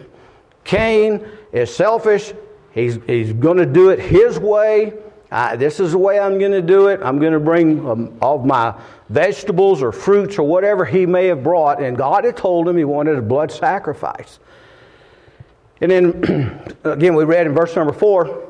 Cain 0.63 1.23
is 1.51 1.71
selfish, 1.71 2.33
He's, 2.77 2.99
he's 3.07 3.33
going 3.33 3.57
to 3.57 3.65
do 3.65 3.89
it 3.89 3.97
his 3.99 4.37
way. 4.37 4.93
Uh, 5.31 5.55
this 5.55 5.79
is 5.79 5.93
the 5.93 5.97
way 5.97 6.19
I'm 6.19 6.37
going 6.37 6.51
to 6.51 6.61
do 6.61 6.89
it. 6.89 6.99
I'm 7.03 7.17
going 7.17 7.33
to 7.33 7.39
bring 7.39 7.89
um, 7.89 8.15
all 8.21 8.37
my 8.37 8.79
vegetables 9.09 9.81
or 9.81 9.91
fruits 9.91 10.37
or 10.37 10.43
whatever 10.43 10.85
he 10.85 11.07
may 11.07 11.25
have 11.25 11.43
brought. 11.43 11.81
And 11.81 11.97
God 11.97 12.23
had 12.23 12.37
told 12.37 12.67
him 12.67 12.77
he 12.77 12.83
wanted 12.83 13.17
a 13.17 13.21
blood 13.23 13.51
sacrifice. 13.51 14.37
And 15.81 15.89
then, 15.89 16.77
again, 16.83 17.15
we 17.15 17.23
read 17.23 17.47
in 17.47 17.55
verse 17.55 17.75
number 17.75 17.93
four 17.93 18.43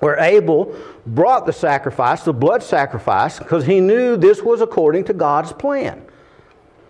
where 0.00 0.18
Abel 0.18 0.76
brought 1.06 1.46
the 1.46 1.52
sacrifice, 1.52 2.22
the 2.22 2.34
blood 2.34 2.62
sacrifice, 2.62 3.38
because 3.38 3.64
he 3.64 3.80
knew 3.80 4.14
this 4.14 4.42
was 4.42 4.60
according 4.60 5.04
to 5.04 5.14
God's 5.14 5.54
plan. 5.54 6.02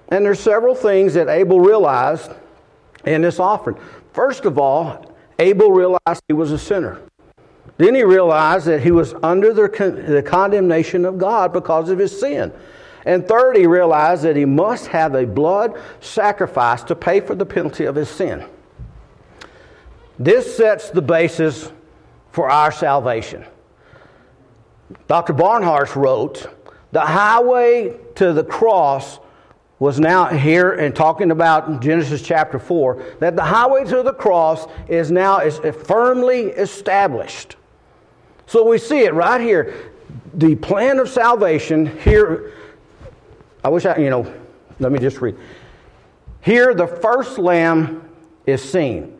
And 0.08 0.24
there's 0.24 0.40
several 0.40 0.74
things 0.74 1.14
that 1.14 1.28
Abel 1.28 1.60
realized 1.60 2.32
in 3.04 3.22
this 3.22 3.38
offering. 3.38 3.76
First 4.12 4.44
of 4.44 4.58
all, 4.58 5.09
Abel 5.40 5.72
realized 5.72 6.22
he 6.28 6.34
was 6.34 6.52
a 6.52 6.58
sinner. 6.58 7.00
Then 7.78 7.94
he 7.94 8.04
realized 8.04 8.66
that 8.66 8.82
he 8.82 8.90
was 8.90 9.14
under 9.22 9.54
the, 9.54 9.68
con- 9.68 10.04
the 10.04 10.22
condemnation 10.22 11.06
of 11.06 11.16
God 11.16 11.52
because 11.52 11.88
of 11.88 11.98
his 11.98 12.18
sin. 12.18 12.52
And 13.06 13.26
third, 13.26 13.56
he 13.56 13.66
realized 13.66 14.22
that 14.24 14.36
he 14.36 14.44
must 14.44 14.88
have 14.88 15.14
a 15.14 15.24
blood 15.24 15.80
sacrifice 16.00 16.82
to 16.84 16.94
pay 16.94 17.20
for 17.20 17.34
the 17.34 17.46
penalty 17.46 17.86
of 17.86 17.94
his 17.94 18.10
sin. 18.10 18.46
This 20.18 20.54
sets 20.54 20.90
the 20.90 21.00
basis 21.00 21.72
for 22.32 22.50
our 22.50 22.70
salvation. 22.70 23.46
Dr. 25.08 25.32
Barnhouse 25.32 25.96
wrote, 25.96 26.46
The 26.92 27.00
highway 27.00 27.96
to 28.16 28.34
the 28.34 28.44
cross 28.44 29.18
was 29.80 29.98
now 29.98 30.26
here 30.26 30.72
and 30.72 30.94
talking 30.94 31.30
about 31.30 31.80
Genesis 31.80 32.20
chapter 32.20 32.58
4 32.58 33.02
that 33.18 33.34
the 33.34 33.42
highway 33.42 33.82
to 33.86 34.02
the 34.02 34.12
cross 34.12 34.66
is 34.88 35.10
now 35.10 35.38
is 35.38 35.58
firmly 35.84 36.48
established. 36.48 37.56
So 38.46 38.68
we 38.68 38.76
see 38.76 39.00
it 39.00 39.14
right 39.14 39.40
here. 39.40 39.90
The 40.34 40.54
plan 40.54 40.98
of 41.00 41.08
salvation 41.08 41.98
here 42.00 42.52
I 43.64 43.68
wish 43.70 43.86
I 43.86 43.96
you 43.96 44.10
know 44.10 44.32
let 44.78 44.92
me 44.92 44.98
just 44.98 45.20
read. 45.20 45.36
Here 46.42 46.74
the 46.74 46.86
first 46.86 47.38
lamb 47.38 48.06
is 48.46 48.62
seen. 48.62 49.16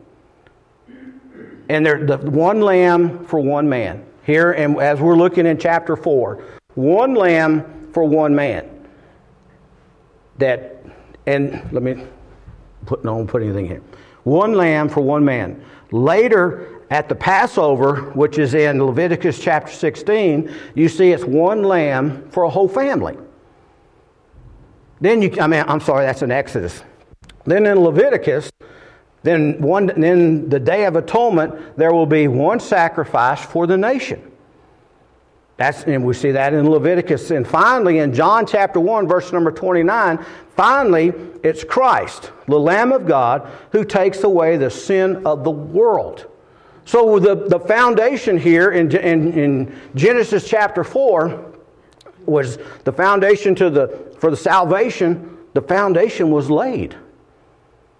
And 1.69 1.83
there 1.83 2.05
the 2.05 2.17
one 2.17 2.61
lamb 2.61 3.25
for 3.25 3.39
one 3.39 3.67
man. 3.67 4.05
Here 4.25 4.51
and 4.51 4.77
as 4.77 5.01
we're 5.01 5.17
looking 5.17 5.47
in 5.47 5.57
chapter 5.57 5.95
4, 5.95 6.43
one 6.75 7.15
lamb 7.15 7.89
for 7.93 8.03
one 8.03 8.35
man 8.35 8.70
that, 10.37 10.83
and 11.25 11.51
let 11.71 11.83
me 11.83 12.03
put, 12.85 13.03
no, 13.03 13.25
put 13.25 13.41
anything 13.43 13.67
here. 13.67 13.81
One 14.23 14.53
lamb 14.53 14.89
for 14.89 15.01
one 15.01 15.25
man. 15.25 15.63
Later, 15.91 16.81
at 16.89 17.07
the 17.07 17.15
Passover, 17.15 18.11
which 18.11 18.37
is 18.37 18.53
in 18.53 18.83
Leviticus 18.83 19.39
chapter 19.39 19.71
16, 19.71 20.53
you 20.75 20.89
see 20.89 21.11
it's 21.11 21.23
one 21.23 21.63
lamb 21.63 22.29
for 22.29 22.43
a 22.43 22.49
whole 22.49 22.67
family. 22.67 23.17
Then 24.99 25.21
you, 25.21 25.35
I 25.39 25.47
mean, 25.47 25.63
I'm 25.67 25.79
sorry, 25.79 26.05
that's 26.05 26.21
in 26.21 26.31
Exodus. 26.31 26.83
Then 27.45 27.65
in 27.65 27.79
Leviticus, 27.79 28.51
then 29.23 29.61
one, 29.61 29.87
then 29.87 30.49
the 30.49 30.59
Day 30.59 30.85
of 30.85 30.95
Atonement, 30.95 31.77
there 31.77 31.93
will 31.93 32.05
be 32.05 32.27
one 32.27 32.59
sacrifice 32.59 33.43
for 33.43 33.65
the 33.67 33.77
nation. 33.77 34.30
That's, 35.61 35.83
and 35.83 36.03
we 36.03 36.15
see 36.15 36.31
that 36.31 36.55
in 36.55 36.67
Leviticus. 36.67 37.29
And 37.29 37.47
finally, 37.47 37.99
in 37.99 38.15
John 38.15 38.47
chapter 38.47 38.79
1, 38.79 39.07
verse 39.07 39.31
number 39.31 39.51
29, 39.51 40.25
finally, 40.55 41.13
it's 41.43 41.63
Christ, 41.63 42.31
the 42.47 42.59
Lamb 42.59 42.91
of 42.91 43.05
God, 43.05 43.47
who 43.71 43.85
takes 43.85 44.23
away 44.23 44.57
the 44.57 44.71
sin 44.71 45.23
of 45.23 45.43
the 45.43 45.51
world. 45.51 46.25
So 46.85 47.19
the, 47.19 47.35
the 47.35 47.59
foundation 47.59 48.39
here 48.39 48.71
in, 48.71 48.89
in, 48.95 49.33
in 49.33 49.79
Genesis 49.93 50.49
chapter 50.49 50.83
4 50.83 51.53
was 52.25 52.57
the 52.83 52.91
foundation 52.91 53.53
to 53.53 53.69
the, 53.69 54.15
for 54.17 54.31
the 54.31 54.37
salvation, 54.37 55.37
the 55.53 55.61
foundation 55.61 56.31
was 56.31 56.49
laid. 56.49 56.95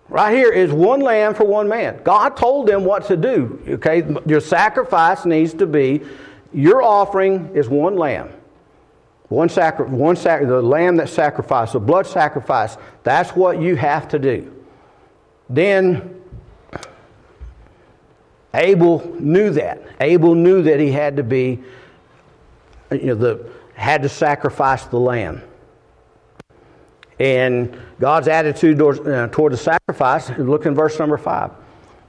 Right 0.09 0.35
here 0.35 0.51
is 0.51 0.71
one 0.71 0.99
lamb 0.99 1.35
for 1.35 1.45
one 1.45 1.67
man. 1.67 2.01
God 2.03 2.35
told 2.35 2.65
them 2.65 2.85
what 2.85 3.05
to 3.05 3.15
do. 3.15 3.61
Okay, 3.67 4.03
your 4.25 4.41
sacrifice 4.41 5.25
needs 5.25 5.53
to 5.53 5.67
be 5.67 6.01
your 6.53 6.81
offering 6.81 7.55
is 7.55 7.69
one 7.69 7.95
lamb. 7.95 8.29
One 9.29 9.47
sacri- 9.47 9.85
one 9.85 10.17
sac- 10.17 10.41
the 10.41 10.61
lamb 10.61 10.97
that 10.97 11.07
sacrificed, 11.07 11.73
the 11.73 11.79
blood 11.79 12.05
sacrifice. 12.05 12.77
That's 13.03 13.31
what 13.31 13.61
you 13.61 13.75
have 13.77 14.09
to 14.09 14.19
do. 14.19 14.53
Then 15.49 16.21
Abel 18.53 19.15
knew 19.19 19.51
that. 19.51 19.81
Abel 20.01 20.35
knew 20.35 20.61
that 20.63 20.79
he 20.79 20.91
had 20.91 21.15
to 21.15 21.23
be, 21.23 21.61
you 22.91 23.05
know, 23.07 23.15
the 23.15 23.49
had 23.73 24.03
to 24.03 24.09
sacrifice 24.09 24.83
the 24.85 24.99
lamb. 24.99 25.41
And 27.19 27.79
God's 27.99 28.27
attitude 28.27 28.77
toward, 28.77 29.07
uh, 29.07 29.27
toward 29.27 29.53
the 29.53 29.57
sacrifice, 29.57 30.29
look 30.37 30.65
in 30.65 30.75
verse 30.75 30.99
number 30.99 31.17
five. 31.17 31.51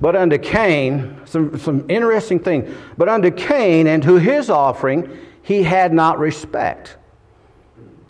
But 0.03 0.17
unto 0.17 0.37
Cain, 0.37 1.17
some, 1.27 1.57
some 1.57 1.89
interesting 1.89 2.41
thing. 2.41 2.75
But 2.99 3.09
unto 3.09 3.31
Cain 3.31 3.87
and 3.87 4.03
to 4.03 4.17
his 4.17 4.51
offering 4.51 5.17
he 5.43 5.63
had 5.63 5.93
not 5.93 6.19
respect. 6.19 6.97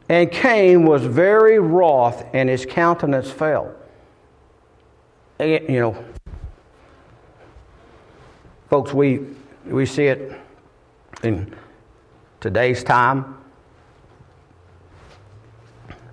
And 0.08 0.30
Cain 0.30 0.86
was 0.86 1.04
very 1.04 1.58
wroth, 1.58 2.24
and 2.32 2.48
his 2.48 2.64
countenance 2.64 3.30
fell. 3.30 3.74
You 5.38 5.60
know, 5.68 6.04
folks, 8.70 8.94
we, 8.94 9.26
we 9.66 9.84
see 9.84 10.06
it 10.06 10.32
in 11.22 11.54
today's 12.40 12.82
time. 12.82 13.36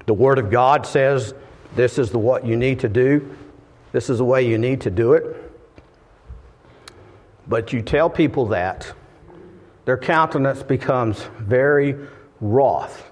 The 0.08 0.14
Word 0.14 0.40
of 0.40 0.52
God 0.52 0.86
says 0.86 1.34
this 1.78 1.98
is 1.98 2.12
the, 2.12 2.20
what 2.20 2.46
you 2.46 2.58
need 2.58 2.82
to 2.82 2.90
do, 2.90 3.34
this 3.94 4.10
is 4.10 4.18
the 4.18 4.26
way 4.26 4.46
you 4.46 4.58
need 4.58 4.82
to 4.82 4.92
do 4.92 5.14
it. 5.14 5.49
But 7.50 7.74
you 7.74 7.82
tell 7.82 8.10
people 8.12 8.46
that, 8.48 8.94
their 9.86 9.98
countenance 9.98 10.62
becomes 10.62 11.24
very 11.39 11.96
wroth. 12.39 13.08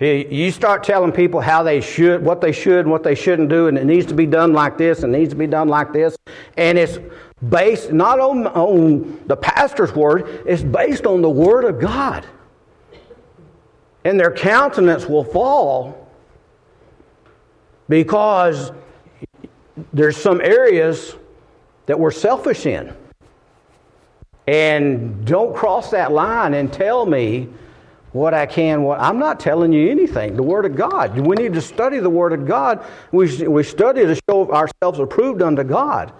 You 0.00 0.50
start 0.52 0.84
telling 0.84 1.12
people 1.12 1.40
how 1.40 1.62
they 1.62 1.80
should, 1.80 2.24
what 2.24 2.40
they 2.40 2.52
should 2.52 2.80
and 2.80 2.90
what 2.90 3.02
they 3.02 3.14
shouldn't 3.14 3.50
do, 3.50 3.66
and 3.66 3.76
it 3.76 3.84
needs 3.84 4.06
to 4.06 4.14
be 4.14 4.26
done 4.26 4.52
like 4.52 4.78
this 4.78 5.02
and 5.02 5.12
needs 5.12 5.30
to 5.30 5.36
be 5.36 5.46
done 5.46 5.68
like 5.68 5.92
this. 5.92 6.16
And 6.56 6.78
it's 6.78 6.98
based 7.46 7.92
not 7.92 8.20
on, 8.20 8.46
on 8.46 9.22
the 9.26 9.36
pastor's 9.36 9.92
word, 9.92 10.42
it's 10.46 10.62
based 10.62 11.04
on 11.04 11.20
the 11.20 11.28
word 11.28 11.64
of 11.64 11.78
God. 11.80 12.24
And 14.04 14.18
their 14.18 14.32
countenance 14.32 15.06
will 15.06 15.24
fall 15.24 16.08
because 17.88 18.72
there's 19.92 20.16
some 20.16 20.40
areas 20.40 21.16
that 21.88 21.98
we're 21.98 22.10
selfish 22.10 22.66
in. 22.66 22.94
And 24.46 25.26
don't 25.26 25.56
cross 25.56 25.90
that 25.90 26.12
line 26.12 26.54
and 26.54 26.70
tell 26.70 27.06
me 27.06 27.48
what 28.12 28.34
I 28.34 28.44
can, 28.44 28.82
what 28.82 29.00
I'm 29.00 29.18
not 29.18 29.40
telling 29.40 29.72
you 29.72 29.90
anything. 29.90 30.36
The 30.36 30.42
Word 30.42 30.66
of 30.66 30.76
God. 30.76 31.18
We 31.18 31.36
need 31.36 31.54
to 31.54 31.62
study 31.62 31.98
the 31.98 32.10
Word 32.10 32.34
of 32.34 32.46
God. 32.46 32.84
We, 33.10 33.48
we 33.48 33.62
study 33.62 34.02
to 34.02 34.20
show 34.28 34.52
ourselves 34.52 34.98
approved 34.98 35.40
unto 35.40 35.64
God. 35.64 36.12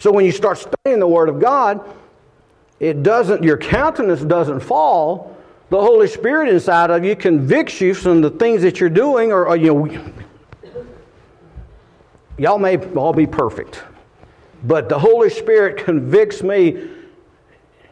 So 0.00 0.10
when 0.12 0.24
you 0.24 0.32
start 0.32 0.58
studying 0.58 0.98
the 0.98 1.08
Word 1.08 1.28
of 1.28 1.40
God, 1.40 1.80
it 2.80 3.02
doesn't, 3.04 3.44
your 3.44 3.56
countenance 3.56 4.22
doesn't 4.22 4.60
fall. 4.60 5.36
The 5.70 5.80
Holy 5.80 6.08
Spirit 6.08 6.48
inside 6.48 6.90
of 6.90 7.04
you 7.04 7.14
convicts 7.14 7.80
you 7.80 7.94
from 7.94 8.22
the 8.22 8.30
things 8.30 8.62
that 8.62 8.80
you're 8.80 8.90
doing, 8.90 9.30
or, 9.30 9.46
or 9.46 9.56
you 9.56 9.72
know, 9.72 10.12
y'all 12.38 12.58
may 12.58 12.76
all 12.94 13.12
be 13.12 13.26
perfect. 13.26 13.82
But 14.64 14.88
the 14.88 14.98
Holy 14.98 15.30
Spirit 15.30 15.84
convicts 15.84 16.42
me, 16.42 16.70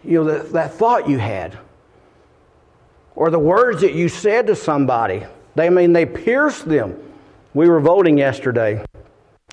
you 0.03 0.25
know, 0.25 0.25
that, 0.25 0.53
that 0.53 0.75
thought 0.75 1.09
you 1.09 1.19
had, 1.19 1.59
or 3.15 3.31
the 3.31 3.39
words 3.39 3.81
that 3.83 3.95
you 3.95 4.09
said 4.09 4.47
to 4.49 4.57
somebody. 4.57 5.25
They 5.55 5.67
I 5.67 5.71
mean 5.71 5.93
they 5.93 6.07
pierce 6.07 6.63
them. 6.63 7.03
We 7.55 7.69
were 7.69 7.81
voting 7.81 8.19
yesterday, 8.19 8.85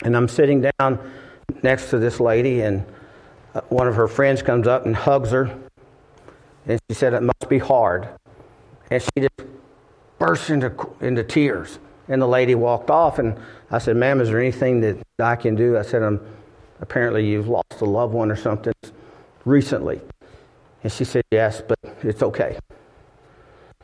and 0.03 0.17
I'm 0.17 0.27
sitting 0.27 0.69
down 0.79 0.99
next 1.61 1.89
to 1.91 1.99
this 1.99 2.19
lady, 2.19 2.61
and 2.61 2.85
uh, 3.55 3.61
one 3.69 3.87
of 3.87 3.95
her 3.95 4.07
friends 4.07 4.41
comes 4.41 4.67
up 4.67 4.85
and 4.85 4.95
hugs 4.95 5.31
her, 5.31 5.57
and 6.65 6.79
she 6.89 6.95
said 6.95 7.13
it 7.13 7.21
must 7.21 7.47
be 7.47 7.59
hard, 7.59 8.09
and 8.91 9.01
she 9.01 9.21
just 9.21 9.49
burst 10.17 10.49
into 10.49 10.73
into 10.99 11.23
tears. 11.23 11.79
And 12.09 12.21
the 12.21 12.27
lady 12.27 12.53
walked 12.53 12.89
off, 12.89 13.17
and 13.19 13.39
I 13.71 13.77
said, 13.77 13.95
"Ma'am, 13.95 14.19
is 14.19 14.27
there 14.27 14.39
anything 14.39 14.81
that 14.81 14.97
I 15.19 15.37
can 15.37 15.55
do?" 15.55 15.77
I 15.77 15.83
said, 15.83 16.03
"I'm." 16.03 16.19
Apparently, 16.81 17.25
you've 17.25 17.47
lost 17.47 17.81
a 17.81 17.85
loved 17.85 18.13
one 18.13 18.31
or 18.31 18.35
something 18.35 18.73
recently. 19.45 20.01
And 20.83 20.91
she 20.91 21.05
said, 21.05 21.23
Yes, 21.31 21.61
but 21.65 21.79
it's 22.03 22.23
okay. 22.23 22.57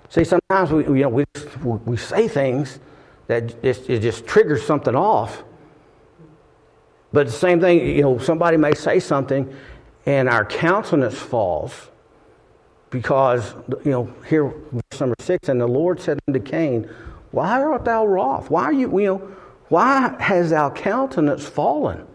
See, 0.10 0.24
sometimes 0.24 0.72
we, 0.72 0.84
you 0.86 1.04
know, 1.04 1.10
we, 1.10 1.26
we 1.64 1.98
say 1.98 2.28
things 2.28 2.80
that 3.28 3.62
just, 3.62 3.90
it 3.90 4.00
just 4.02 4.26
triggers 4.26 4.66
something 4.66 4.96
off. 4.96 5.44
But 7.14 7.28
the 7.28 7.32
same 7.32 7.60
thing, 7.60 7.86
you 7.86 8.02
know, 8.02 8.18
somebody 8.18 8.58
may 8.58 8.74
say 8.74 9.00
something 9.00 9.54
and 10.06 10.28
our 10.28 10.46
countenance 10.46 11.18
falls 11.18 11.90
because, 12.90 13.54
you 13.86 13.92
know, 13.92 14.14
here, 14.28 14.52
verse 14.72 15.00
number 15.00 15.16
six, 15.20 15.50
and 15.50 15.62
the 15.62 15.68
Lord 15.68 16.02
said 16.02 16.20
unto 16.28 16.40
Cain, 16.40 16.90
Why 17.32 17.62
art 17.62 17.86
thou 17.86 18.06
wroth? 18.06 18.50
Why 18.50 18.64
are 18.64 18.74
you, 18.74 19.00
you 19.00 19.06
know, 19.06 19.18
why 19.68 20.16
has 20.20 20.50
thou 20.50 20.72
countenance 20.72 21.48
fallen? 21.48 22.08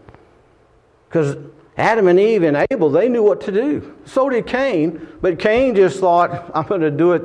Because 1.07 1.37
Adam 1.77 2.07
and 2.07 2.19
Eve 2.19 2.43
and 2.43 2.65
Abel, 2.71 2.89
they 2.89 3.09
knew 3.09 3.23
what 3.23 3.41
to 3.41 3.51
do. 3.51 3.95
So 4.05 4.29
did 4.29 4.47
Cain, 4.47 5.07
but 5.21 5.39
Cain 5.39 5.75
just 5.75 5.99
thought, 5.99 6.51
I'm 6.53 6.65
going 6.65 6.81
to 6.81 6.91
do 6.91 7.13
it. 7.13 7.23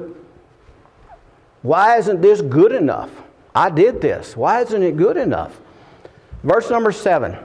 Why 1.63 1.99
isn't 1.99 2.21
this 2.21 2.41
good 2.41 2.73
enough? 2.73 3.11
I 3.55 3.71
did 3.71 4.01
this. 4.01 4.37
Why 4.37 4.63
isn't 4.63 4.83
it 4.83 4.97
good 4.97 5.17
enough? 5.17 5.61
Verse 6.43 6.71
number 6.71 6.93
seven 6.93 7.37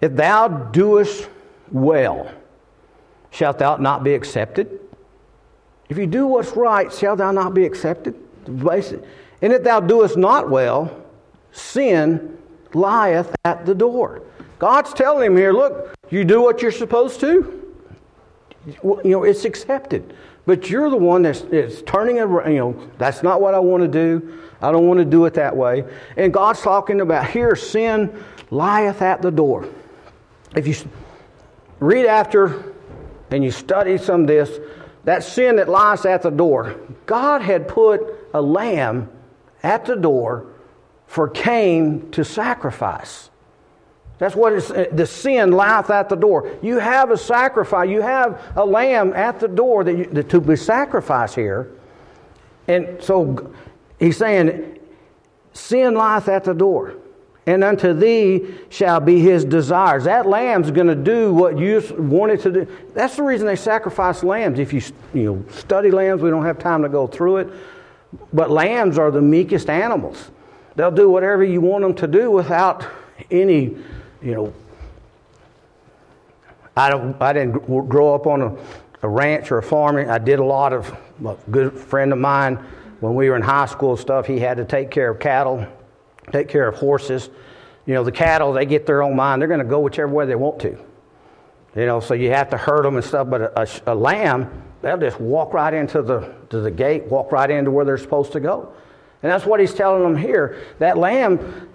If 0.00 0.14
thou 0.14 0.48
doest 0.48 1.28
well, 1.72 2.30
shalt 3.30 3.58
thou 3.58 3.76
not 3.76 4.04
be 4.04 4.14
accepted? 4.14 4.80
If 5.88 5.96
you 5.96 6.06
do 6.06 6.26
what's 6.26 6.52
right, 6.52 6.92
shalt 6.92 7.18
thou 7.18 7.32
not 7.32 7.54
be 7.54 7.64
accepted? 7.64 8.14
And 8.46 9.52
if 9.52 9.62
thou 9.62 9.80
doest 9.80 10.16
not 10.16 10.50
well, 10.50 11.04
sin 11.52 12.38
lieth 12.74 13.34
at 13.44 13.64
the 13.64 13.74
door. 13.74 14.22
God's 14.58 14.92
telling 14.92 15.26
him 15.26 15.36
here, 15.36 15.52
look, 15.52 15.94
you 16.10 16.24
do 16.24 16.42
what 16.42 16.62
you're 16.62 16.72
supposed 16.72 17.20
to. 17.20 17.76
You 18.82 19.00
know, 19.04 19.24
it's 19.24 19.44
accepted. 19.44 20.14
But 20.46 20.70
you're 20.70 20.90
the 20.90 20.96
one 20.96 21.22
that's, 21.22 21.42
that's 21.42 21.82
turning 21.82 22.18
around. 22.18 22.52
You 22.52 22.58
know, 22.58 22.90
that's 22.98 23.22
not 23.22 23.40
what 23.40 23.54
I 23.54 23.58
want 23.58 23.82
to 23.82 23.88
do. 23.88 24.40
I 24.60 24.72
don't 24.72 24.86
want 24.88 24.98
to 24.98 25.04
do 25.04 25.24
it 25.26 25.34
that 25.34 25.56
way. 25.56 25.84
And 26.16 26.32
God's 26.32 26.60
talking 26.60 27.00
about 27.00 27.28
here, 27.30 27.54
sin 27.54 28.24
lieth 28.50 29.02
at 29.02 29.22
the 29.22 29.30
door. 29.30 29.68
If 30.56 30.66
you 30.66 30.74
read 31.80 32.06
after 32.06 32.72
and 33.30 33.44
you 33.44 33.50
study 33.50 33.98
some 33.98 34.22
of 34.22 34.26
this, 34.26 34.58
that 35.04 35.22
sin 35.22 35.56
that 35.56 35.68
lies 35.68 36.04
at 36.04 36.22
the 36.22 36.30
door, 36.30 36.76
God 37.06 37.42
had 37.42 37.68
put 37.68 38.02
a 38.34 38.42
lamb 38.42 39.10
at 39.62 39.84
the 39.84 39.96
door 39.96 40.46
for 41.06 41.28
Cain 41.28 42.10
to 42.10 42.24
sacrifice. 42.24 43.30
That's 44.18 44.34
what 44.34 44.52
it's, 44.52 44.70
uh, 44.70 44.86
the 44.92 45.06
sin 45.06 45.52
lieth 45.52 45.90
at 45.90 46.08
the 46.08 46.16
door. 46.16 46.50
You 46.60 46.78
have 46.78 47.10
a 47.10 47.16
sacrifice. 47.16 47.88
You 47.88 48.02
have 48.02 48.42
a 48.56 48.64
lamb 48.64 49.12
at 49.14 49.38
the 49.38 49.48
door 49.48 49.84
that, 49.84 49.96
you, 49.96 50.04
that 50.06 50.28
to 50.30 50.40
be 50.40 50.56
sacrificed 50.56 51.36
here. 51.36 51.70
And 52.66 53.02
so 53.02 53.54
he's 53.98 54.16
saying, 54.16 54.80
sin 55.52 55.94
lieth 55.94 56.28
at 56.28 56.44
the 56.44 56.54
door. 56.54 56.94
And 57.46 57.64
unto 57.64 57.94
thee 57.94 58.46
shall 58.68 59.00
be 59.00 59.20
his 59.20 59.44
desires. 59.44 60.04
That 60.04 60.26
lamb's 60.26 60.70
going 60.70 60.88
to 60.88 60.94
do 60.94 61.32
what 61.32 61.58
you 61.58 61.82
wanted 61.98 62.40
to 62.40 62.50
do. 62.50 62.66
That's 62.92 63.16
the 63.16 63.22
reason 63.22 63.46
they 63.46 63.56
sacrifice 63.56 64.22
lambs. 64.22 64.58
If 64.58 64.72
you, 64.72 64.82
you 65.14 65.22
know, 65.22 65.44
study 65.52 65.90
lambs, 65.90 66.20
we 66.20 66.28
don't 66.28 66.44
have 66.44 66.58
time 66.58 66.82
to 66.82 66.90
go 66.90 67.06
through 67.06 67.38
it. 67.38 67.48
But 68.34 68.50
lambs 68.50 68.98
are 68.98 69.10
the 69.10 69.22
meekest 69.22 69.70
animals. 69.70 70.30
They'll 70.76 70.90
do 70.90 71.08
whatever 71.08 71.42
you 71.42 71.62
want 71.62 71.82
them 71.82 71.94
to 71.94 72.06
do 72.06 72.30
without 72.30 72.86
any 73.30 73.76
you 74.22 74.34
know, 74.34 74.52
I, 76.76 76.90
don't, 76.90 77.20
I 77.20 77.32
didn't 77.32 77.88
grow 77.88 78.14
up 78.14 78.26
on 78.26 78.42
a, 78.42 78.56
a 79.02 79.08
ranch 79.08 79.50
or 79.50 79.58
a 79.58 79.62
farming. 79.62 80.10
I 80.10 80.18
did 80.18 80.38
a 80.38 80.44
lot 80.44 80.72
of, 80.72 80.96
a 81.24 81.36
good 81.50 81.72
friend 81.72 82.12
of 82.12 82.18
mine, 82.18 82.64
when 83.00 83.14
we 83.14 83.28
were 83.30 83.36
in 83.36 83.42
high 83.42 83.66
school 83.66 83.96
stuff, 83.96 84.26
he 84.26 84.38
had 84.40 84.56
to 84.56 84.64
take 84.64 84.90
care 84.90 85.10
of 85.10 85.20
cattle, 85.20 85.66
take 86.32 86.48
care 86.48 86.66
of 86.66 86.74
horses. 86.74 87.30
You 87.86 87.94
know, 87.94 88.04
the 88.04 88.12
cattle, 88.12 88.52
they 88.52 88.66
get 88.66 88.86
their 88.86 89.02
own 89.02 89.16
mind. 89.16 89.40
They're 89.40 89.48
going 89.48 89.60
to 89.60 89.66
go 89.66 89.80
whichever 89.80 90.12
way 90.12 90.26
they 90.26 90.34
want 90.34 90.60
to. 90.60 90.76
You 91.76 91.86
know, 91.86 92.00
so 92.00 92.14
you 92.14 92.30
have 92.30 92.50
to 92.50 92.56
herd 92.56 92.84
them 92.84 92.96
and 92.96 93.04
stuff. 93.04 93.30
But 93.30 93.40
a, 93.40 93.62
a, 93.62 93.68
a 93.92 93.94
lamb, 93.94 94.62
they'll 94.82 94.98
just 94.98 95.20
walk 95.20 95.54
right 95.54 95.72
into 95.72 96.02
the, 96.02 96.34
to 96.50 96.60
the 96.60 96.70
gate, 96.70 97.04
walk 97.04 97.30
right 97.30 97.50
into 97.50 97.70
where 97.70 97.84
they're 97.84 97.98
supposed 97.98 98.32
to 98.32 98.40
go. 98.40 98.72
And 99.22 99.30
that's 99.30 99.46
what 99.46 99.60
he's 99.60 99.74
telling 99.74 100.02
them 100.02 100.16
here. 100.16 100.60
That 100.80 100.98
lamb, 100.98 101.68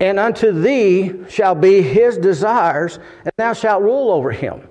and 0.00 0.18
unto 0.18 0.52
thee 0.52 1.12
shall 1.28 1.54
be 1.54 1.82
his 1.82 2.18
desires, 2.18 2.98
and 3.24 3.32
thou 3.36 3.52
shalt 3.52 3.82
rule 3.82 4.10
over 4.10 4.30
him. 4.30 4.68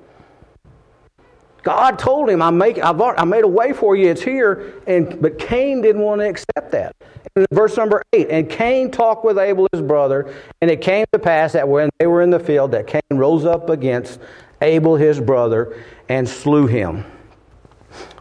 God 1.66 1.98
told 1.98 2.30
him, 2.30 2.44
I, 2.44 2.52
make, 2.52 2.78
I've, 2.78 3.02
I 3.02 3.24
made 3.24 3.44
a 3.44 3.48
way 3.48 3.74
for 3.74 3.96
you, 3.96 4.12
it's 4.12 4.22
here. 4.22 4.82
And, 4.86 5.20
but 5.20 5.40
Cain 5.40 5.82
didn't 5.82 6.02
want 6.02 6.22
to 6.22 6.30
accept 6.30 6.72
that. 6.72 6.96
And 7.36 7.48
verse 7.52 7.76
number 7.76 8.04
8 8.14 8.30
And 8.30 8.48
Cain 8.48 8.92
talked 8.92 9.26
with 9.26 9.40
Abel 9.40 9.68
his 9.72 9.82
brother, 9.82 10.32
and 10.62 10.70
it 10.70 10.82
came 10.82 11.06
to 11.12 11.18
pass 11.18 11.54
that 11.54 11.68
when 11.68 11.90
they 11.98 12.06
were 12.06 12.22
in 12.22 12.30
the 12.30 12.40
field, 12.40 12.72
that 12.74 12.86
Cain 12.86 13.02
rose 13.10 13.46
up 13.46 13.72
against 13.72 14.20
Abel 14.62 14.96
his 14.96 15.20
brother 15.20 15.76
and 16.08 16.30
slew 16.30 16.68
him. 16.68 17.04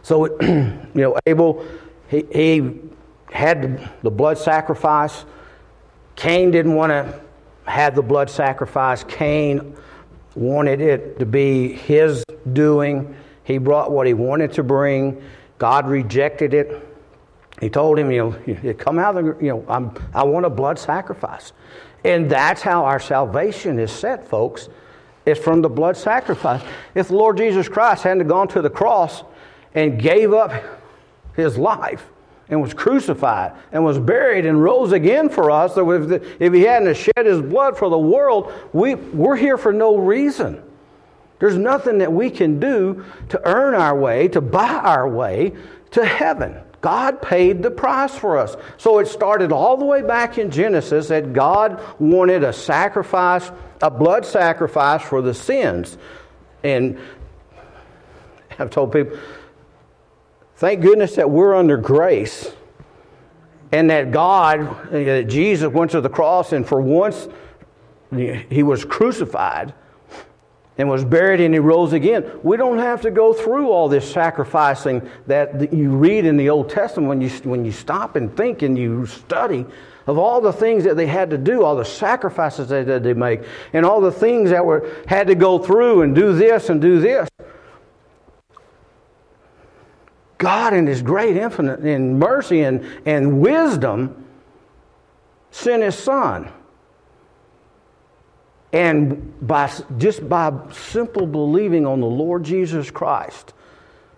So, 0.01 0.25
you 0.41 0.81
know, 0.95 1.15
Abel, 1.27 1.65
he, 2.07 2.25
he 2.31 2.79
had 3.31 3.91
the 4.01 4.11
blood 4.11 4.39
sacrifice. 4.39 5.25
Cain 6.15 6.51
didn't 6.51 6.75
want 6.75 6.91
to 6.91 7.21
have 7.69 7.95
the 7.95 8.01
blood 8.01 8.29
sacrifice. 8.29 9.03
Cain 9.03 9.75
wanted 10.35 10.81
it 10.81 11.19
to 11.19 11.25
be 11.25 11.73
his 11.73 12.23
doing. 12.53 13.15
He 13.43 13.57
brought 13.57 13.91
what 13.91 14.07
he 14.07 14.13
wanted 14.13 14.53
to 14.53 14.63
bring. 14.63 15.21
God 15.57 15.87
rejected 15.87 16.53
it. 16.53 16.87
He 17.61 17.69
told 17.69 17.97
him, 17.97 18.11
you 18.11 18.35
know, 18.45 18.73
come 18.73 18.99
out, 18.99 19.17
of, 19.17 19.25
the, 19.25 19.45
you 19.45 19.51
know, 19.51 19.65
I'm, 19.69 19.91
I 20.13 20.23
want 20.23 20.45
a 20.45 20.49
blood 20.49 20.77
sacrifice. 20.77 21.53
And 22.03 22.29
that's 22.29 22.61
how 22.61 22.83
our 22.83 22.99
salvation 22.99 23.79
is 23.79 23.91
set, 23.91 24.27
folks. 24.27 24.69
It's 25.25 25.39
from 25.39 25.61
the 25.61 25.69
blood 25.69 25.97
sacrifice. 25.97 26.61
If 26.93 27.07
the 27.07 27.15
Lord 27.15 27.37
Jesus 27.37 27.67
Christ 27.67 28.03
hadn't 28.03 28.27
gone 28.27 28.47
to 28.49 28.61
the 28.61 28.69
cross 28.69 29.23
and 29.73 29.99
gave 29.99 30.33
up 30.33 30.53
his 31.35 31.57
life 31.57 32.05
and 32.49 32.61
was 32.61 32.73
crucified 32.73 33.53
and 33.71 33.83
was 33.83 33.97
buried 33.97 34.45
and 34.45 34.61
rose 34.61 34.91
again 34.91 35.29
for 35.29 35.49
us, 35.51 35.73
if 35.77 36.53
he 36.53 36.61
hadn't 36.61 36.95
shed 36.95 37.25
his 37.25 37.41
blood 37.41 37.77
for 37.77 37.89
the 37.89 37.97
world, 37.97 38.53
we, 38.73 38.95
we're 38.95 39.35
here 39.35 39.57
for 39.57 39.73
no 39.73 39.97
reason. 39.97 40.61
There's 41.39 41.57
nothing 41.57 41.97
that 41.97 42.13
we 42.13 42.29
can 42.29 42.59
do 42.59 43.03
to 43.29 43.41
earn 43.47 43.73
our 43.73 43.97
way, 43.97 44.27
to 44.29 44.41
buy 44.41 44.69
our 44.69 45.07
way 45.07 45.53
to 45.91 46.05
heaven. 46.05 46.55
God 46.81 47.21
paid 47.21 47.63
the 47.63 47.71
price 47.71 48.13
for 48.13 48.37
us. 48.37 48.55
So 48.77 48.99
it 48.99 49.07
started 49.07 49.51
all 49.51 49.75
the 49.75 49.85
way 49.85 50.03
back 50.03 50.37
in 50.37 50.51
Genesis 50.51 51.07
that 51.07 51.33
God 51.33 51.81
wanted 51.99 52.43
a 52.43 52.53
sacrifice, 52.53 53.51
a 53.81 53.89
blood 53.89 54.23
sacrifice 54.23 55.01
for 55.01 55.21
the 55.23 55.33
sins. 55.33 55.97
And 56.63 56.99
I've 58.59 58.69
told 58.69 58.93
people, 58.93 59.17
thank 60.55 60.81
goodness 60.81 61.15
that 61.15 61.29
we're 61.29 61.55
under 61.55 61.77
grace 61.77 62.51
and 63.71 63.89
that 63.89 64.11
God, 64.11 64.91
that 64.91 65.27
Jesus 65.27 65.71
went 65.71 65.91
to 65.91 66.01
the 66.01 66.09
cross 66.09 66.53
and 66.53 66.67
for 66.67 66.79
once 66.79 67.27
he 68.11 68.63
was 68.63 68.85
crucified 68.85 69.73
and 70.77 70.89
was 70.89 71.05
buried 71.05 71.41
and 71.41 71.53
he 71.53 71.59
rose 71.59 71.93
again. 71.93 72.39
We 72.43 72.57
don't 72.57 72.77
have 72.77 73.01
to 73.01 73.11
go 73.11 73.33
through 73.33 73.69
all 73.69 73.89
this 73.89 74.09
sacrificing 74.09 75.09
that 75.27 75.73
you 75.73 75.89
read 75.89 76.25
in 76.25 76.37
the 76.37 76.49
Old 76.49 76.69
Testament 76.69 77.09
when 77.09 77.21
you, 77.21 77.29
when 77.49 77.65
you 77.65 77.71
stop 77.71 78.15
and 78.15 78.35
think 78.35 78.61
and 78.61 78.77
you 78.77 79.05
study 79.05 79.65
of 80.07 80.17
all 80.17 80.39
the 80.39 80.53
things 80.53 80.83
that 80.83 80.95
they 80.95 81.07
had 81.07 81.29
to 81.31 81.37
do, 81.37 81.63
all 81.63 81.75
the 81.75 81.85
sacrifices 81.85 82.69
that 82.69 83.03
they 83.03 83.13
make, 83.13 83.41
and 83.73 83.85
all 83.85 83.99
the 83.99 84.11
things 84.11 84.51
that 84.51 84.63
were 84.63 84.87
had 85.07 85.27
to 85.27 85.35
go 85.35 85.57
through 85.57 86.03
and 86.03 86.13
do 86.13 86.33
this 86.33 86.69
and 86.69 86.79
do 86.79 86.99
this. 86.99 87.27
God 90.45 90.73
in 90.73 90.87
his 90.87 91.01
great 91.01 91.35
infinite 91.37 91.85
in 91.85 92.19
mercy 92.19 92.61
and, 92.61 92.85
and 93.05 93.41
wisdom 93.41 94.25
sent 95.51 95.83
his 95.83 95.97
son 95.97 96.51
and 98.75 99.33
by, 99.47 99.71
just 99.97 100.27
by 100.27 100.51
simple 100.73 101.25
believing 101.25 101.85
on 101.85 102.01
the 102.01 102.07
Lord 102.07 102.43
Jesus 102.43 102.91
Christ, 102.91 103.53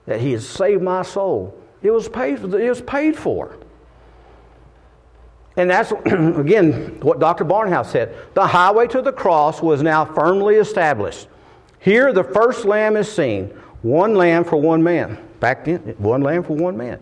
that 0.08 0.20
He 0.20 0.32
has 0.32 0.50
saved 0.50 0.82
my 0.82 1.04
soul, 1.04 1.56
it 1.84 1.92
was 1.92 2.10
paid 2.10 2.40
for. 2.40 2.60
It 2.60 2.68
was 2.68 2.82
paid 2.82 3.16
for. 3.16 3.56
And 5.58 5.70
that's, 5.70 5.92
again, 6.06 7.00
what 7.02 7.20
Dr. 7.20 7.46
Barnhouse 7.46 7.92
said. 7.92 8.16
The 8.34 8.48
highway 8.48 8.88
to 8.88 9.04
the 9.04 9.14
cross 9.14 9.62
was 9.62 9.84
now 9.84 10.06
firmly 10.06 10.56
established. 10.56 11.28
Here, 11.78 12.12
the 12.12 12.24
first 12.24 12.66
lamb 12.66 12.98
is 12.98 13.12
seen 13.12 13.50
one 13.84 14.16
lamb 14.16 14.44
for 14.44 14.58
one 14.58 14.82
man. 14.82 15.20
Back 15.40 15.66
then, 15.66 15.80
one 15.98 16.22
lamb 16.22 16.44
for 16.44 16.56
one 16.56 16.78
man. 16.78 17.00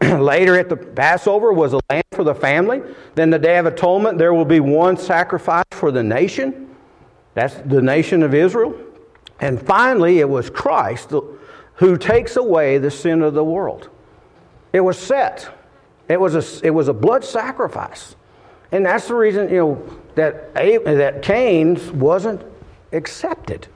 Later 0.02 0.58
at 0.58 0.68
the 0.68 0.76
Passover 0.76 1.52
was 1.52 1.72
a 1.72 1.80
lamb 1.90 2.02
for 2.12 2.24
the 2.24 2.34
family. 2.34 2.82
Then 3.14 3.30
the 3.30 3.38
Day 3.38 3.58
of 3.58 3.66
Atonement, 3.66 4.18
there 4.18 4.34
will 4.34 4.44
be 4.44 4.60
one 4.60 4.96
sacrifice 4.96 5.64
for 5.70 5.90
the 5.90 6.02
nation. 6.02 6.74
That's 7.34 7.54
the 7.54 7.80
nation 7.80 8.22
of 8.22 8.34
Israel. 8.34 8.74
And 9.40 9.60
finally, 9.60 10.20
it 10.20 10.28
was 10.28 10.50
Christ 10.50 11.12
who 11.76 11.96
takes 11.96 12.36
away 12.36 12.78
the 12.78 12.90
sin 12.90 13.22
of 13.22 13.34
the 13.34 13.44
world. 13.44 13.88
It 14.72 14.80
was 14.80 14.98
set. 14.98 15.48
It 16.08 16.20
was 16.20 16.34
a, 16.34 16.66
it 16.66 16.70
was 16.70 16.88
a 16.88 16.92
blood 16.92 17.24
sacrifice. 17.24 18.16
And 18.70 18.86
that's 18.86 19.08
the 19.08 19.14
reason, 19.14 19.48
you 19.50 19.56
know, 19.56 19.98
that, 20.14 20.54
that 20.54 21.22
Cain's 21.22 21.90
wasn't 21.90 22.42
accepted. 22.92 23.66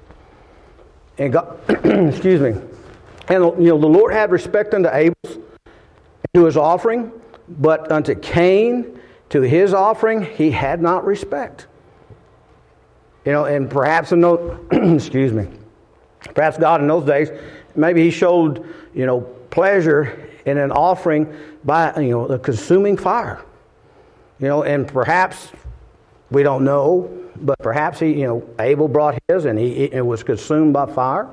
And 1.19 1.33
God, 1.33 1.59
excuse 1.69 2.41
me. 2.41 2.61
And, 3.29 3.45
you 3.63 3.71
know, 3.71 3.79
the 3.79 3.87
Lord 3.87 4.13
had 4.13 4.31
respect 4.31 4.75
unto 4.75 4.89
Abel's 4.93 5.39
to 6.35 6.45
his 6.45 6.57
offering, 6.57 7.11
but 7.49 7.91
unto 7.91 8.15
Cain, 8.15 9.01
to 9.31 9.41
his 9.41 9.75
offering, 9.75 10.23
he 10.23 10.51
had 10.51 10.81
not 10.81 11.05
respect. 11.05 11.67
You 13.25 13.33
know, 13.33 13.45
and 13.45 13.69
perhaps 13.69 14.13
in 14.13 14.21
those, 14.21 14.59
excuse 14.71 15.33
me, 15.33 15.49
perhaps 16.35 16.59
God 16.59 16.81
in 16.81 16.87
those 16.87 17.05
days, 17.05 17.31
maybe 17.75 18.03
he 18.03 18.11
showed, 18.11 18.65
you 18.95 19.07
know, 19.07 19.23
pleasure 19.51 20.31
in 20.45 20.59
an 20.59 20.71
offering 20.71 21.35
by, 21.65 21.93
you 22.01 22.11
know, 22.11 22.29
the 22.29 22.39
consuming 22.39 22.97
fire. 22.97 23.43
You 24.39 24.49
know, 24.49 24.63
and 24.63 24.87
perhaps, 24.87 25.51
we 26.31 26.43
don't 26.43 26.65
know, 26.65 27.11
but 27.37 27.59
perhaps 27.59 27.99
he, 27.99 28.13
you 28.13 28.27
know, 28.27 28.49
Abel 28.61 28.87
brought 28.87 29.19
his 29.29 29.45
and 29.45 29.59
he, 29.59 29.85
it 29.85 30.05
was 30.05 30.23
consumed 30.23 30.73
by 30.73 30.87
fire. 30.87 31.29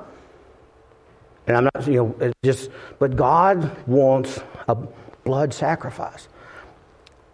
And 1.46 1.56
I'm 1.56 1.64
not, 1.64 1.86
you 1.86 2.16
know, 2.18 2.32
just, 2.42 2.70
but 2.98 3.16
God 3.16 3.86
wants 3.86 4.40
a 4.68 4.76
blood 5.24 5.52
sacrifice. 5.52 6.28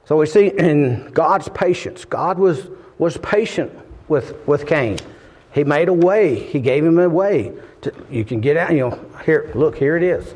So 0.04 0.16
we 0.16 0.26
see 0.26 0.48
in 0.48 1.10
God's 1.12 1.48
patience, 1.50 2.04
God 2.04 2.38
was, 2.38 2.68
was 2.98 3.16
patient 3.18 3.72
with, 4.08 4.34
with 4.46 4.66
Cain. 4.66 4.98
He 5.52 5.64
made 5.64 5.88
a 5.88 5.92
way, 5.92 6.38
He 6.38 6.60
gave 6.60 6.84
him 6.84 6.98
a 6.98 7.08
way. 7.08 7.52
To, 7.82 7.92
you 8.10 8.24
can 8.24 8.40
get 8.40 8.56
out, 8.56 8.72
you 8.72 8.80
know, 8.80 9.10
here, 9.24 9.50
look, 9.54 9.76
here 9.76 9.96
it 9.96 10.02
is. 10.02 10.34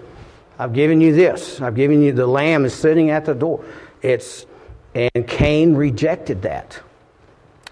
I've 0.59 0.73
given 0.73 1.01
you 1.01 1.13
this. 1.13 1.61
I've 1.61 1.75
given 1.75 2.01
you 2.01 2.13
the 2.13 2.27
lamb 2.27 2.65
is 2.65 2.75
sitting 2.75 3.11
at 3.11 3.25
the 3.25 3.35
door. 3.35 3.65
It's, 4.03 4.47
and 4.95 5.27
Cain 5.27 5.75
rejected 5.75 6.43
that. 6.43 6.81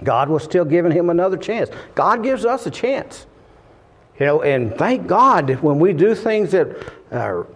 God 0.02 0.28
was 0.28 0.42
still 0.42 0.64
giving 0.64 0.90
him 0.90 1.10
another 1.10 1.36
chance. 1.36 1.70
God 1.94 2.22
gives 2.24 2.44
us 2.44 2.66
a 2.66 2.70
chance. 2.70 3.26
You 4.18 4.26
know, 4.26 4.42
and 4.42 4.76
thank 4.76 5.06
God 5.06 5.50
when 5.62 5.78
we 5.78 5.92
do 5.92 6.14
things 6.14 6.52
that 6.52 6.76
are, 7.10 7.46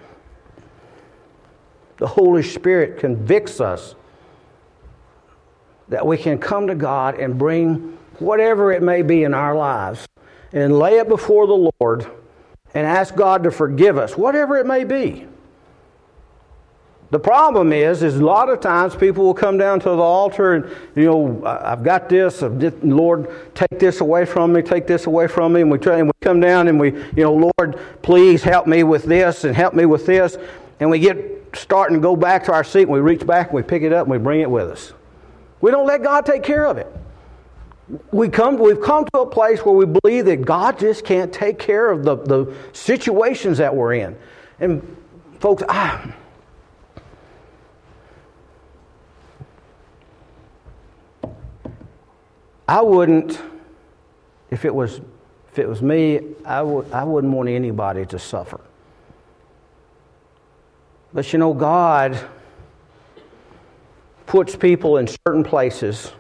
the 1.98 2.06
Holy 2.06 2.42
Spirit 2.42 2.98
convicts 2.98 3.60
us 3.60 3.94
that 5.88 6.04
we 6.04 6.18
can 6.18 6.38
come 6.38 6.66
to 6.66 6.74
God 6.74 7.18
and 7.18 7.38
bring 7.38 7.96
whatever 8.18 8.72
it 8.72 8.82
may 8.82 9.02
be 9.02 9.24
in 9.24 9.34
our 9.34 9.54
lives 9.54 10.06
and 10.52 10.78
lay 10.78 10.98
it 10.98 11.08
before 11.08 11.46
the 11.46 11.70
Lord 11.80 12.06
and 12.74 12.86
ask 12.86 13.14
God 13.14 13.44
to 13.44 13.50
forgive 13.50 13.98
us, 13.98 14.16
whatever 14.16 14.56
it 14.56 14.66
may 14.66 14.84
be. 14.84 15.26
The 17.10 17.20
problem 17.20 17.72
is, 17.72 18.02
is 18.02 18.16
a 18.16 18.24
lot 18.24 18.48
of 18.48 18.60
times 18.60 18.96
people 18.96 19.24
will 19.24 19.34
come 19.34 19.58
down 19.58 19.78
to 19.80 19.90
the 19.90 19.96
altar 19.96 20.54
and, 20.54 20.76
you 20.96 21.04
know, 21.04 21.44
I've 21.44 21.84
got 21.84 22.08
this, 22.08 22.42
Lord, 22.82 23.30
take 23.54 23.78
this 23.78 24.00
away 24.00 24.24
from 24.24 24.52
me, 24.52 24.62
take 24.62 24.88
this 24.88 25.06
away 25.06 25.28
from 25.28 25.52
me, 25.52 25.60
and 25.60 25.70
we 25.70 25.78
try 25.78 25.98
and 25.98 26.08
we 26.08 26.12
come 26.20 26.40
down 26.40 26.66
and 26.66 26.80
we, 26.80 26.92
you 26.92 27.22
know, 27.22 27.52
Lord, 27.58 27.78
please 28.02 28.42
help 28.42 28.66
me 28.66 28.82
with 28.82 29.04
this 29.04 29.44
and 29.44 29.54
help 29.54 29.72
me 29.72 29.86
with 29.86 30.04
this, 30.04 30.36
and 30.80 30.90
we 30.90 30.98
get 30.98 31.16
starting 31.54 31.96
to 31.96 32.02
go 32.02 32.16
back 32.16 32.44
to 32.44 32.52
our 32.52 32.64
seat 32.64 32.82
and 32.82 32.90
we 32.90 32.98
reach 32.98 33.24
back 33.24 33.48
and 33.48 33.54
we 33.54 33.62
pick 33.62 33.82
it 33.82 33.92
up 33.92 34.06
and 34.06 34.10
we 34.10 34.18
bring 34.18 34.40
it 34.40 34.50
with 34.50 34.68
us. 34.68 34.92
We 35.60 35.70
don't 35.70 35.86
let 35.86 36.02
God 36.02 36.26
take 36.26 36.42
care 36.42 36.66
of 36.66 36.76
it. 36.76 36.92
we 38.10 38.28
come, 38.28 38.58
we've 38.58 38.82
come 38.82 39.06
to 39.14 39.20
a 39.20 39.26
place 39.26 39.64
where 39.64 39.76
we 39.76 39.86
believe 39.86 40.24
that 40.24 40.44
God 40.44 40.76
just 40.78 41.04
can't 41.04 41.32
take 41.32 41.60
care 41.60 41.88
of 41.88 42.02
the, 42.02 42.16
the 42.16 42.54
situations 42.72 43.58
that 43.58 43.74
we're 43.74 43.94
in. 43.94 44.18
And, 44.58 44.96
folks, 45.38 45.62
I. 45.68 46.12
I 52.68 52.82
wouldn't, 52.82 53.40
if 54.50 54.64
it 54.64 54.74
was, 54.74 55.00
if 55.52 55.58
it 55.58 55.68
was 55.68 55.82
me, 55.82 56.20
I, 56.44 56.62
would, 56.62 56.90
I 56.92 57.04
wouldn't 57.04 57.32
want 57.32 57.48
anybody 57.48 58.04
to 58.06 58.18
suffer. 58.18 58.60
But 61.12 61.32
you 61.32 61.38
know, 61.38 61.54
God 61.54 62.18
puts 64.26 64.56
people 64.56 64.98
in 64.98 65.06
certain 65.06 65.44
places 65.44 66.12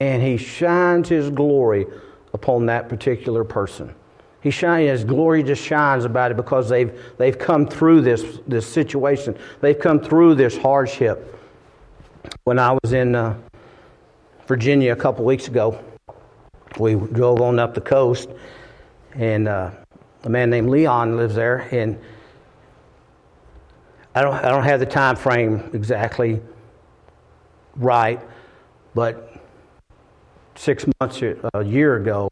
and 0.00 0.20
he 0.20 0.36
shines 0.36 1.08
his 1.08 1.30
glory 1.30 1.86
upon 2.34 2.66
that 2.66 2.88
particular 2.88 3.44
person. 3.44 3.94
He 4.40 4.50
shines, 4.50 4.90
his 4.90 5.04
glory 5.04 5.44
just 5.44 5.62
shines 5.62 6.04
about 6.04 6.32
it 6.32 6.36
because 6.36 6.68
they've, 6.68 7.00
they've 7.18 7.38
come 7.38 7.68
through 7.68 8.00
this, 8.00 8.40
this 8.48 8.66
situation. 8.66 9.38
They've 9.60 9.78
come 9.78 10.00
through 10.00 10.34
this 10.34 10.56
hardship. 10.58 11.38
When 12.44 12.58
I 12.58 12.76
was 12.82 12.92
in 12.92 13.14
uh, 13.14 13.36
Virginia 14.48 14.92
a 14.92 14.96
couple 14.96 15.24
weeks 15.24 15.46
ago, 15.46 15.78
we 16.76 16.94
drove 16.96 17.40
on 17.40 17.60
up 17.60 17.72
the 17.72 17.80
coast, 17.80 18.30
and 19.14 19.46
uh, 19.46 19.70
a 20.24 20.28
man 20.28 20.50
named 20.50 20.68
Leon 20.68 21.16
lives 21.16 21.36
there, 21.36 21.68
and 21.70 21.96
I 24.16 24.22
don't, 24.22 24.34
I 24.34 24.48
don't 24.48 24.64
have 24.64 24.80
the 24.80 24.86
time 24.86 25.14
frame 25.14 25.70
exactly 25.72 26.42
right, 27.76 28.20
but 28.92 29.40
six 30.56 30.84
months, 31.00 31.22
a 31.22 31.64
year 31.64 31.94
ago, 31.94 32.28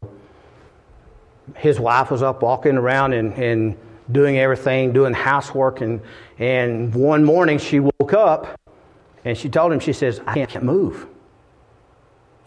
his 1.55 1.79
wife 1.79 2.11
was 2.11 2.21
up 2.21 2.41
walking 2.41 2.75
around 2.75 3.13
and, 3.13 3.31
and 3.35 3.77
doing 4.11 4.37
everything, 4.39 4.91
doing 4.91 5.13
housework. 5.13 5.79
And, 5.79 6.01
and 6.37 6.93
one 6.93 7.23
morning 7.23 7.57
she 7.57 7.79
woke 7.79 8.11
up 8.13 8.59
and 9.23 9.37
she 9.37 9.49
told 9.49 9.71
him, 9.71 9.79
she 9.79 9.93
says, 9.93 10.21
I 10.25 10.45
can't 10.45 10.63
move. 10.63 11.07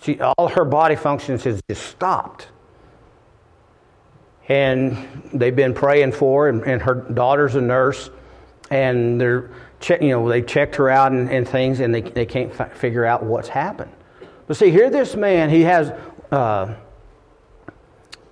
She, 0.02 0.20
all 0.20 0.48
her 0.48 0.64
body 0.64 0.96
functions 0.96 1.44
has 1.44 1.60
just 1.68 1.86
stopped. 1.86 2.48
And 4.48 5.30
they've 5.32 5.54
been 5.54 5.72
praying 5.72 6.12
for 6.12 6.44
her, 6.44 6.48
and, 6.50 6.62
and 6.62 6.82
her 6.82 6.94
daughter's 6.94 7.54
a 7.54 7.60
nurse, 7.60 8.10
and 8.70 9.20
they're 9.20 9.50
you 9.88 10.08
know, 10.10 10.28
they 10.28 10.42
checked 10.42 10.76
her 10.76 10.88
out 10.88 11.12
and, 11.12 11.30
and 11.30 11.48
things, 11.48 11.80
and 11.80 11.94
they, 11.94 12.00
they 12.00 12.26
can't 12.26 12.58
f- 12.58 12.76
figure 12.76 13.04
out 13.04 13.22
what's 13.22 13.48
happened. 13.48 13.92
But 14.46 14.56
see, 14.56 14.70
here 14.70 14.90
this 14.90 15.14
man, 15.14 15.50
he 15.50 15.62
has, 15.62 15.90
uh, 16.30 16.74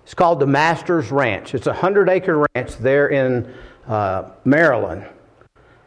it's 0.02 0.14
called 0.14 0.40
the 0.40 0.46
Master's 0.46 1.11
Ranch. 1.11 1.55
It's 1.55 1.66
a 1.66 1.70
100 1.70 2.09
acre 2.09 2.46
ranch 2.55 2.76
there 2.76 3.09
in 3.09 3.52
uh, 3.87 4.31
Maryland. 4.44 5.07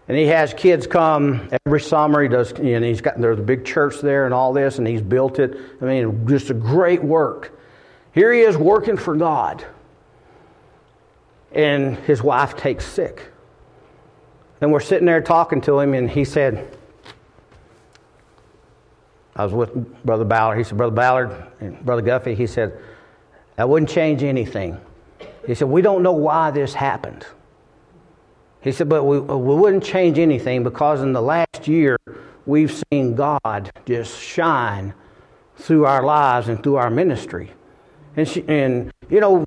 And 0.08 0.18
he 0.18 0.26
has 0.28 0.54
kids 0.54 0.86
come 0.86 1.50
every 1.66 1.82
summer. 1.82 2.22
He 2.22 2.30
does, 2.30 2.54
know, 2.54 2.82
he's 2.82 3.02
got, 3.02 3.20
there's 3.20 3.40
a 3.40 3.44
big 3.44 3.66
church 3.66 4.02
there 4.02 4.26
and 4.26 4.34
all 4.34 4.54
this, 4.54 4.78
and 4.78 4.88
he's 4.88 5.02
built 5.02 5.40
it. 5.40 5.58
I 5.82 5.86
mean, 5.86 6.28
just 6.28 6.52
a 6.52 6.54
great 6.54 7.04
work. 7.04 7.58
Here 8.14 8.32
he 8.32 8.42
is 8.42 8.56
working 8.56 8.98
for 8.98 9.16
God. 9.16 9.66
And 11.52 11.98
his 12.00 12.22
wife 12.22 12.56
takes 12.56 12.86
sick. 12.86 13.32
And 14.62 14.72
we're 14.72 14.80
sitting 14.80 15.06
there 15.06 15.22
talking 15.22 15.62
to 15.62 15.80
him, 15.80 15.94
and 15.94 16.10
he 16.10 16.24
said, 16.24 16.78
I 19.36 19.44
was 19.44 19.54
with 19.54 20.04
Brother 20.04 20.24
Ballard. 20.24 20.58
He 20.58 20.64
said, 20.64 20.78
Brother 20.78 20.96
Ballard 20.96 21.48
and 21.60 21.84
Brother 21.84 22.02
Guffey, 22.02 22.36
he 22.36 22.48
said, 22.48 22.80
that 23.56 23.68
wouldn't 23.68 23.90
change 23.90 24.24
anything. 24.24 24.78
He 25.48 25.56
said, 25.56 25.68
We 25.68 25.82
don't 25.82 26.04
know 26.04 26.14
why 26.14 26.52
this 26.52 26.74
happened. 26.74 27.26
He 28.66 28.72
said, 28.72 28.90
But 28.90 29.04
we, 29.04 29.20
we 29.20 29.56
wouldn't 29.56 29.84
change 29.84 30.18
anything 30.18 30.64
because 30.64 31.02
in 31.02 31.14
the 31.14 31.22
last 31.22 31.68
year, 31.68 31.98
we've 32.48 32.84
seen 32.92 33.14
God 33.16 33.72
just 33.86 34.20
shine 34.20 34.94
through 35.56 35.86
our 35.86 36.04
lives 36.04 36.50
and 36.50 36.62
through 36.62 36.76
our 36.76 36.90
ministry. 36.90 37.52
And, 38.18 38.28
she, 38.28 38.44
and 38.48 38.92
you 39.08 39.20
know, 39.20 39.46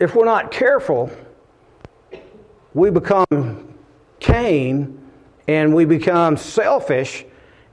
if 0.00 0.14
we're 0.14 0.24
not 0.24 0.50
careful, 0.50 1.10
we 2.72 2.90
become 2.90 3.74
Cain 4.18 4.98
and 5.46 5.74
we 5.74 5.84
become 5.84 6.38
selfish 6.38 7.26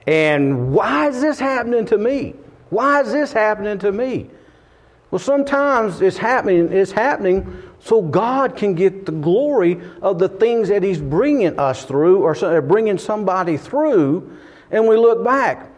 and 0.08 0.74
why 0.74 1.08
is 1.08 1.22
this 1.22 1.40
happening 1.40 1.86
to 1.86 1.98
me? 1.98 2.36
Why 2.70 3.02
is 3.02 3.12
this 3.12 3.32
happening 3.32 3.80
to 3.80 3.92
me? 3.92 4.30
Well, 5.10 5.20
sometimes 5.20 6.02
it's 6.02 6.18
happening, 6.18 6.72
it's 6.72 6.92
happening 6.92 7.64
so 7.86 8.02
God 8.02 8.56
can 8.56 8.74
get 8.74 9.06
the 9.06 9.12
glory 9.12 9.80
of 10.02 10.18
the 10.18 10.28
things 10.28 10.70
that 10.70 10.82
He's 10.82 11.00
bringing 11.00 11.60
us 11.60 11.86
through 11.86 12.24
or 12.24 12.62
bringing 12.64 12.98
somebody 12.98 13.58
through, 13.58 14.36
and 14.72 14.88
we 14.88 14.98
look 14.98 15.24
back. 15.24 15.70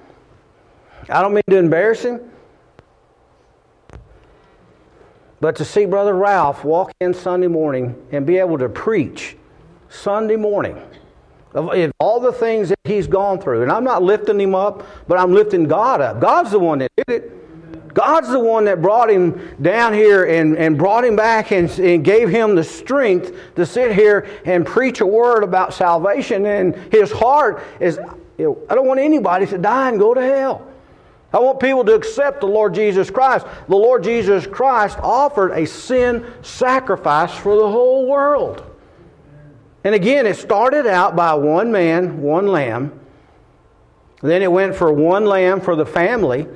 I 1.10 1.22
don't 1.22 1.34
mean 1.34 1.44
to 1.50 1.58
embarrass 1.58 2.04
him, 2.04 2.22
but 5.42 5.58
to 5.58 5.66
see 5.66 5.86
Brother 5.86 6.14
Ralph 6.14 6.64
walk 6.64 6.94
in 7.02 7.14
Sunday 7.14 7.48
morning 7.48 7.94
and 8.14 8.26
be 8.26 8.38
able 8.38 8.58
to 8.58 8.70
preach 8.70 9.36
Sunday 9.90 10.38
morning 10.38 10.82
of 11.54 11.92
all 12.00 12.22
the 12.22 12.32
things 12.32 12.70
that 12.70 12.80
he's 12.86 13.08
gone 13.08 13.42
through. 13.42 13.64
And 13.64 13.72
I'm 13.72 13.84
not 13.84 14.02
lifting 14.02 14.40
him 14.40 14.56
up, 14.56 14.88
but 15.10 15.20
I'm 15.20 15.34
lifting 15.34 15.66
God 15.66 16.00
up. 16.00 16.22
God's 16.22 16.52
the 16.52 16.60
one 16.60 16.80
that 16.80 16.92
did 16.96 17.10
it. 17.10 17.34
God's 17.98 18.30
the 18.30 18.40
one 18.40 18.66
that 18.66 18.80
brought 18.80 19.10
him 19.10 19.56
down 19.60 19.92
here 19.92 20.26
and, 20.26 20.56
and 20.56 20.78
brought 20.78 21.04
him 21.04 21.16
back 21.16 21.52
and, 21.52 21.68
and 21.80 22.06
gave 22.06 22.30
him 22.30 22.54
the 22.54 22.64
strength 22.64 23.36
to 23.56 23.66
sit 23.66 23.92
here 23.92 24.28
and 24.46 24.64
preach 24.64 25.02
a 25.02 25.06
word 25.06 25.44
about 25.44 25.74
salvation. 25.74 26.46
And 26.46 26.76
his 26.94 27.12
heart 27.12 27.64
is, 27.80 27.98
I 27.98 28.76
don't 28.76 28.86
want 28.86 29.00
anybody 29.00 29.48
to 29.48 29.58
die 29.58 29.90
and 29.90 29.98
go 29.98 30.14
to 30.14 30.22
hell. 30.22 30.68
I 31.34 31.40
want 31.40 31.60
people 31.60 31.84
to 31.86 31.96
accept 31.96 32.42
the 32.42 32.46
Lord 32.46 32.76
Jesus 32.76 33.10
Christ. 33.10 33.48
The 33.68 33.76
Lord 33.76 34.04
Jesus 34.04 34.46
Christ 34.46 35.00
offered 35.02 35.54
a 35.54 35.66
sin 35.66 36.24
sacrifice 36.44 37.34
for 37.34 37.56
the 37.56 37.68
whole 37.68 38.06
world. 38.06 38.64
And 39.84 39.96
again, 39.96 40.28
it 40.28 40.38
started 40.38 40.86
out 40.86 41.16
by 41.16 41.34
one 41.34 41.72
man, 41.72 42.22
one 42.22 42.46
lamb. 42.46 43.00
Then 44.22 44.44
it 44.44 44.52
went 44.52 44.76
for 44.76 44.94
one 44.94 45.26
lamb 45.26 45.62
for 45.62 45.76
the 45.76 45.86
family. 45.86 46.48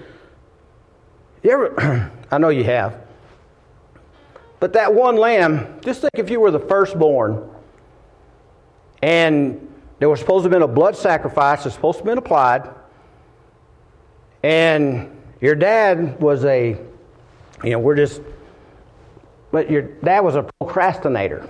You 1.43 1.51
ever, 1.51 2.11
I 2.31 2.37
know 2.37 2.49
you 2.49 2.63
have. 2.63 2.97
But 4.59 4.73
that 4.73 4.93
one 4.93 5.17
lamb, 5.17 5.79
just 5.81 6.01
think 6.01 6.13
if 6.17 6.29
you 6.29 6.39
were 6.39 6.51
the 6.51 6.59
firstborn 6.59 7.49
and 9.01 9.67
there 9.99 10.09
was 10.09 10.19
supposed 10.19 10.43
to 10.43 10.49
have 10.49 10.51
been 10.51 10.61
a 10.61 10.67
blood 10.71 10.95
sacrifice 10.95 11.63
that's 11.63 11.75
supposed 11.75 11.99
to 11.99 12.03
have 12.03 12.11
been 12.11 12.17
applied, 12.19 12.69
and 14.43 15.09
your 15.39 15.55
dad 15.55 16.19
was 16.21 16.45
a, 16.45 16.77
you 17.63 17.69
know, 17.71 17.79
we're 17.79 17.95
just, 17.95 18.21
but 19.51 19.69
your 19.69 19.81
dad 19.81 20.19
was 20.19 20.35
a 20.35 20.43
procrastinator 20.59 21.47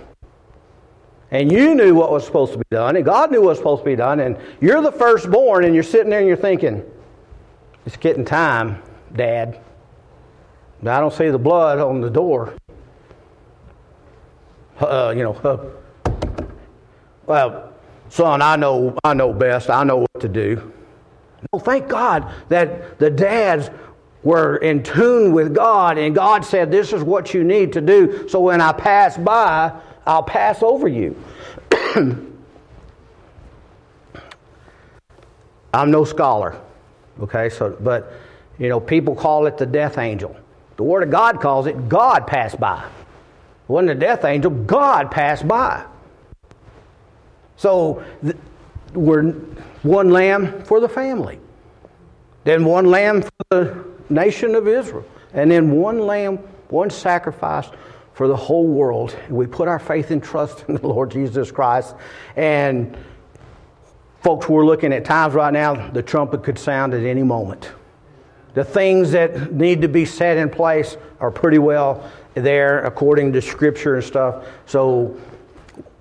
and 1.30 1.50
you 1.50 1.74
knew 1.74 1.94
what 1.94 2.12
was 2.12 2.26
supposed 2.26 2.52
to 2.52 2.58
be 2.58 2.64
done, 2.70 2.94
and 2.96 3.04
God 3.06 3.30
knew 3.30 3.40
what 3.40 3.48
was 3.48 3.58
supposed 3.58 3.80
to 3.80 3.86
be 3.86 3.96
done, 3.96 4.20
and 4.20 4.36
you're 4.60 4.82
the 4.82 4.92
firstborn, 4.92 5.64
and 5.64 5.74
you're 5.74 5.82
sitting 5.82 6.10
there 6.10 6.18
and 6.18 6.28
you're 6.28 6.36
thinking, 6.36 6.84
it's 7.86 7.96
getting 7.96 8.24
time, 8.24 8.82
Dad. 9.16 9.58
I 10.82 10.98
don't 10.98 11.12
see 11.12 11.30
the 11.30 11.38
blood 11.38 11.78
on 11.78 12.00
the 12.00 12.10
door. 12.10 12.54
Uh, 14.80 15.14
you 15.16 15.22
know, 15.22 15.34
uh, 15.34 15.58
well, 17.26 17.72
son, 18.08 18.42
I 18.42 18.56
know, 18.56 18.98
I 19.04 19.14
know 19.14 19.32
best. 19.32 19.70
I 19.70 19.84
know 19.84 19.98
what 19.98 20.20
to 20.20 20.28
do. 20.28 20.72
No, 21.52 21.60
thank 21.60 21.88
God 21.88 22.32
that 22.48 22.98
the 22.98 23.10
dads 23.10 23.70
were 24.24 24.56
in 24.56 24.82
tune 24.82 25.32
with 25.32 25.54
God, 25.54 25.98
and 25.98 26.14
God 26.14 26.44
said, 26.44 26.70
This 26.70 26.92
is 26.92 27.02
what 27.02 27.32
you 27.32 27.44
need 27.44 27.72
to 27.74 27.80
do. 27.80 28.28
So 28.28 28.40
when 28.40 28.60
I 28.60 28.72
pass 28.72 29.16
by, 29.16 29.72
I'll 30.04 30.22
pass 30.24 30.62
over 30.62 30.88
you. 30.88 31.16
I'm 35.74 35.90
no 35.90 36.04
scholar, 36.04 36.60
okay? 37.20 37.48
So, 37.48 37.76
but 37.80 38.12
you 38.58 38.68
know, 38.68 38.78
people 38.80 39.14
call 39.14 39.46
it 39.46 39.56
the 39.56 39.66
death 39.66 39.96
angel. 39.98 40.36
The 40.82 40.88
Word 40.88 41.04
of 41.04 41.10
God 41.10 41.40
calls 41.40 41.68
it 41.68 41.88
God 41.88 42.26
passed 42.26 42.58
by. 42.58 42.82
It 42.82 43.68
wasn't 43.68 43.90
a 43.90 43.94
death 43.94 44.24
angel, 44.24 44.50
God 44.50 45.12
passed 45.12 45.46
by. 45.46 45.86
So 47.54 48.02
we're 48.92 49.30
one 49.84 50.10
lamb 50.10 50.64
for 50.64 50.80
the 50.80 50.88
family, 50.88 51.38
then 52.42 52.64
one 52.64 52.86
lamb 52.86 53.22
for 53.22 53.30
the 53.50 53.84
nation 54.08 54.56
of 54.56 54.66
Israel, 54.66 55.04
and 55.32 55.52
then 55.52 55.70
one 55.70 56.00
lamb, 56.00 56.38
one 56.68 56.90
sacrifice 56.90 57.70
for 58.14 58.26
the 58.26 58.34
whole 58.34 58.66
world. 58.66 59.16
We 59.30 59.46
put 59.46 59.68
our 59.68 59.78
faith 59.78 60.10
and 60.10 60.20
trust 60.20 60.64
in 60.66 60.74
the 60.74 60.88
Lord 60.88 61.12
Jesus 61.12 61.52
Christ. 61.52 61.94
And 62.34 62.96
Folks, 64.20 64.48
we're 64.48 64.64
looking 64.64 64.92
at 64.92 65.04
times 65.04 65.34
right 65.34 65.52
now, 65.52 65.90
the 65.90 66.02
trumpet 66.02 66.42
could 66.42 66.58
sound 66.58 66.92
at 66.92 67.04
any 67.04 67.22
moment. 67.22 67.70
The 68.54 68.64
things 68.64 69.12
that 69.12 69.52
need 69.52 69.82
to 69.82 69.88
be 69.88 70.04
set 70.04 70.36
in 70.36 70.50
place 70.50 70.96
are 71.20 71.30
pretty 71.30 71.58
well 71.58 72.10
there 72.34 72.84
according 72.84 73.32
to 73.32 73.42
Scripture 73.42 73.96
and 73.96 74.04
stuff. 74.04 74.46
So 74.66 75.18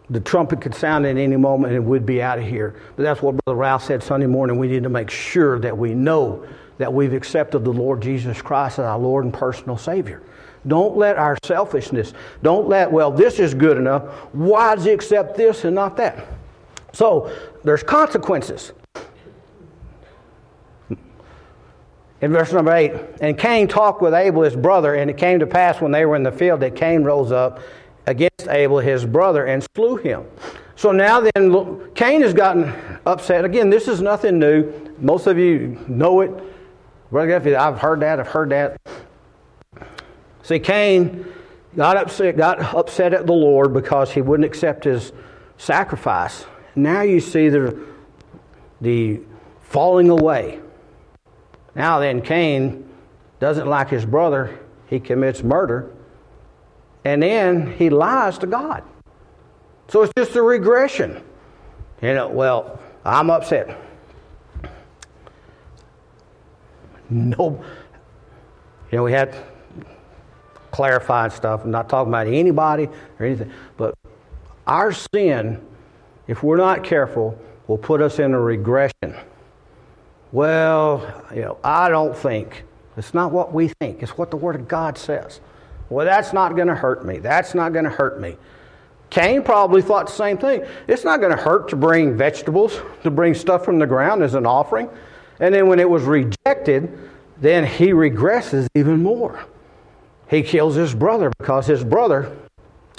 the 0.10 0.20
trumpet 0.20 0.60
could 0.60 0.76
sound 0.76 1.06
at 1.06 1.18
any 1.18 1.38
moment 1.38 1.74
and 1.74 1.86
we'd 1.86 2.06
be 2.06 2.22
out 2.22 2.38
of 2.38 2.46
here. 2.46 2.76
But 2.96 3.04
that's 3.04 3.22
what 3.22 3.38
Brother 3.38 3.58
Ralph 3.58 3.84
said 3.84 4.04
Sunday 4.04 4.28
morning. 4.28 4.58
We 4.58 4.68
need 4.68 4.84
to 4.84 4.90
make 4.90 5.10
sure 5.10 5.60
that 5.60 5.78
we 5.78 5.94
know 5.94 6.46
that 6.78 6.92
we've 6.92 7.14
accepted 7.14 7.64
the 7.64 7.72
Lord 7.72 8.02
Jesus 8.02 8.42
Christ 8.42 8.80
as 8.80 8.86
our 8.86 9.00
Lord 9.00 9.24
and 9.24 9.34
personal 9.34 9.78
Savior. 9.78 10.22
Don't 10.68 10.98
let 10.98 11.18
our 11.18 11.38
selfishness, 11.44 12.14
don't 12.44 12.68
let, 12.68 12.92
well, 12.92 13.10
this 13.12 13.40
is 13.40 13.54
good 13.54 13.78
enough. 13.78 14.04
Why 14.34 14.76
does 14.76 14.86
he 14.86 14.92
accept 14.92 15.36
this 15.36 15.64
and 15.64 15.74
not 15.74 15.98
that? 15.98 16.28
So 16.94 17.36
there's 17.64 17.84
consequences. 17.84 18.74
In 22.22 22.32
verse 22.32 22.54
number 22.54 22.72
8, 22.72 22.94
and 23.20 23.38
Cain 23.38 23.68
talked 23.68 24.02
with 24.02 24.14
Abel 24.14 24.44
his 24.44 24.56
brother, 24.56 24.94
and 24.94 25.10
it 25.10 25.18
came 25.18 25.40
to 25.40 25.48
pass 25.48 25.82
when 25.82 25.92
they 25.92 26.06
were 26.06 26.16
in 26.16 26.22
the 26.22 26.32
field 26.32 26.60
that 26.60 26.76
Cain 26.76 27.04
rose 27.04 27.32
up 27.32 27.60
against 28.06 28.48
Abel 28.48 28.78
his 28.78 29.06
brother 29.06 29.46
and 29.46 29.66
slew 29.76 29.96
him. 29.96 30.26
So 30.76 30.92
now 30.92 31.20
then, 31.20 31.92
Cain 31.96 32.22
has 32.22 32.34
gotten 32.34 32.74
upset. 33.08 33.44
Again, 33.44 33.72
this 33.72 33.88
is 33.88 34.02
nothing 34.02 34.38
new. 34.38 34.72
Most 35.00 35.26
of 35.26 35.38
you 35.38 35.84
know 35.88 36.22
it. 36.22 36.32
Brother, 37.12 37.58
I've 37.58 37.80
heard 37.80 38.00
that, 38.02 38.20
I've 38.20 38.28
heard 38.28 38.52
that. 38.52 38.80
See, 40.44 40.60
Cain 40.60 41.26
got 41.76 41.98
upset, 41.98 42.38
got 42.38 42.60
upset 42.76 43.14
at 43.14 43.26
the 43.26 43.34
Lord 43.34 43.74
because 43.74 44.12
he 44.12 44.22
wouldn't 44.22 44.46
accept 44.46 44.84
his 44.84 45.12
sacrifice. 45.58 46.46
Now 46.76 47.02
you 47.02 47.20
see 47.20 47.50
the, 47.50 47.80
the 48.80 49.22
falling 49.62 50.10
away. 50.10 50.60
Now 51.76 52.00
then, 52.00 52.22
Cain 52.22 52.88
doesn't 53.40 53.68
like 53.68 53.90
his 53.90 54.06
brother. 54.06 54.60
He 54.88 55.00
commits 55.00 55.44
murder. 55.44 55.92
And 57.04 57.24
then 57.24 57.72
he 57.74 57.90
lies 57.90 58.38
to 58.40 58.48
God. 58.48 58.84
So 59.88 60.04
it's 60.04 60.14
just 60.18 60.36
a 60.36 60.42
regression. 60.42 61.24
You 62.02 62.14
know, 62.14 62.30
well, 62.30 62.80
I'm 63.04 63.30
upset. 63.30 63.78
No. 67.10 67.64
You 68.92 68.98
know, 68.98 69.04
we 69.04 69.12
had 69.12 69.36
clarified 70.72 71.34
stuff. 71.34 71.64
I'm 71.64 71.72
not 71.72 71.90
talking 71.90 72.10
about 72.10 72.28
anybody 72.28 72.88
or 73.20 73.26
anything. 73.26 73.52
But 73.78 73.94
our 74.68 74.92
sin, 74.92 75.62
if 76.28 76.44
we're 76.44 76.58
not 76.58 76.84
careful, 76.84 77.38
will 77.68 77.78
put 77.78 78.02
us 78.02 78.20
in 78.20 78.34
a 78.34 78.40
regression. 78.40 79.16
Well, 80.32 81.24
you 81.34 81.42
know, 81.42 81.58
I 81.64 81.90
don't 81.90 82.16
think. 82.16 82.64
It's 82.98 83.14
not 83.14 83.32
what 83.32 83.54
we 83.54 83.70
think, 83.80 84.04
it's 84.04 84.18
what 84.18 84.32
the 84.32 84.38
Word 84.38 84.56
of 84.56 84.68
God 84.68 84.98
says. 84.98 85.40
Well, 85.90 86.06
that's 86.06 86.34
not 86.34 86.56
going 86.56 86.68
to 86.68 86.76
hurt 86.76 87.06
me. 87.06 87.18
That's 87.18 87.54
not 87.54 87.74
going 87.74 87.86
to 87.86 87.92
hurt 87.92 88.20
me. 88.20 88.38
Cain 89.10 89.44
probably 89.44 89.82
thought 89.82 90.08
the 90.08 90.14
same 90.14 90.38
thing. 90.38 90.64
It's 90.88 91.04
not 91.04 91.20
going 91.20 91.36
to 91.36 91.42
hurt 91.42 91.68
to 91.70 91.76
bring 91.76 92.16
vegetables, 92.16 92.80
to 93.04 93.12
bring 93.12 93.34
stuff 93.34 93.66
from 93.66 93.78
the 93.78 93.88
ground 93.88 94.24
as 94.24 94.36
an 94.36 94.46
offering. 94.46 94.90
And 95.40 95.54
then 95.54 95.68
when 95.68 95.80
it 95.80 95.90
was 95.90 96.04
rejected, 96.04 96.98
then 97.42 97.66
he 97.66 97.88
regresses 97.88 98.68
even 98.74 99.04
more 99.04 99.46
he 100.32 100.42
kills 100.42 100.76
his 100.76 100.96
brother 100.96 101.30
because 101.38 101.68
his 101.68 101.84
brother, 101.84 102.36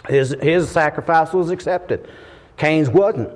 his, 0.07 0.37
his 0.43 0.69
sacrifice 0.69 1.33
was 1.33 1.49
accepted. 1.51 2.07
Cain's 2.59 2.91
wasn't. 2.91 3.31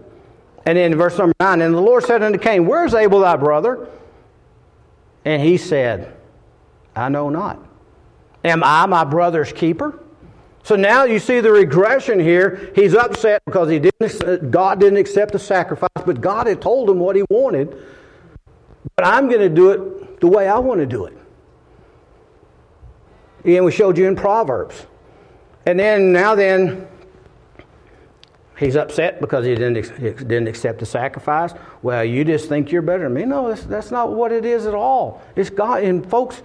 And 0.67 0.77
in 0.77 0.97
verse 0.97 1.17
number 1.17 1.35
9, 1.39 1.63
and 1.63 1.73
the 1.73 1.81
Lord 1.81 2.05
said 2.05 2.23
unto 2.23 2.39
Cain, 2.39 2.67
Where's 2.67 2.93
Abel 2.93 3.21
thy 3.21 3.37
brother? 3.37 3.89
And 5.25 5.41
he 5.41 5.57
said, 5.57 6.15
I 6.95 7.09
know 7.09 7.31
not. 7.31 7.61
Am 8.45 8.63
I 8.65 8.87
my 8.87 9.05
brother's 9.05 9.53
keeper? 9.53 10.01
So 10.65 10.75
now 10.75 11.05
you 11.05 11.21
see 11.21 11.39
the 11.39 11.53
regression 11.53 12.19
here. 12.19 12.73
He's 12.75 12.95
upset 12.95 13.41
because 13.45 13.71
he 13.71 13.79
didn't, 13.79 14.51
God 14.51 14.81
didn't 14.81 14.99
accept 14.99 15.33
the 15.33 15.39
sacrifice, 15.39 15.89
but 16.05 16.21
God 16.21 16.49
had 16.49 16.61
told 16.61 16.91
him 16.91 16.99
what 16.99 17.15
he 17.15 17.23
wanted. 17.31 17.77
But 18.97 19.07
I'm 19.07 19.29
going 19.29 19.41
to 19.41 19.49
do 19.49 19.71
it 19.71 20.21
the 20.21 20.27
way 20.27 20.49
I 20.49 20.59
want 20.59 20.81
to 20.81 20.87
do 20.87 21.05
it. 21.05 21.17
And 23.45 23.65
we 23.65 23.71
showed 23.71 23.97
you 23.97 24.09
in 24.09 24.17
Proverbs. 24.17 24.87
And 25.67 25.79
then, 25.79 26.13
now 26.13 26.35
then, 26.35 26.89
he's 28.59 28.77
upset 28.77 29.21
because 29.21 29.45
he 29.45 29.55
didn't, 29.55 29.99
didn't 30.01 30.49
accept 30.49 30.79
the 30.79 30.87
sacrifice. 30.87 31.53
Well, 31.83 32.05
you 32.05 32.25
just 32.25 32.49
think 32.49 32.73
you're 32.73 32.83
better 32.83 33.05
than 33.05 33.15
me. 33.15 33.25
No, 33.25 33.49
that's, 33.49 33.65
that's 33.65 33.91
not 33.91 34.13
what 34.13 34.33
it 34.33 34.45
is 34.45 34.67
at 34.67 34.75
all. 34.75 35.23
It's 35.35 35.51
God. 35.51 35.83
And 35.85 36.09
folks, 36.09 36.43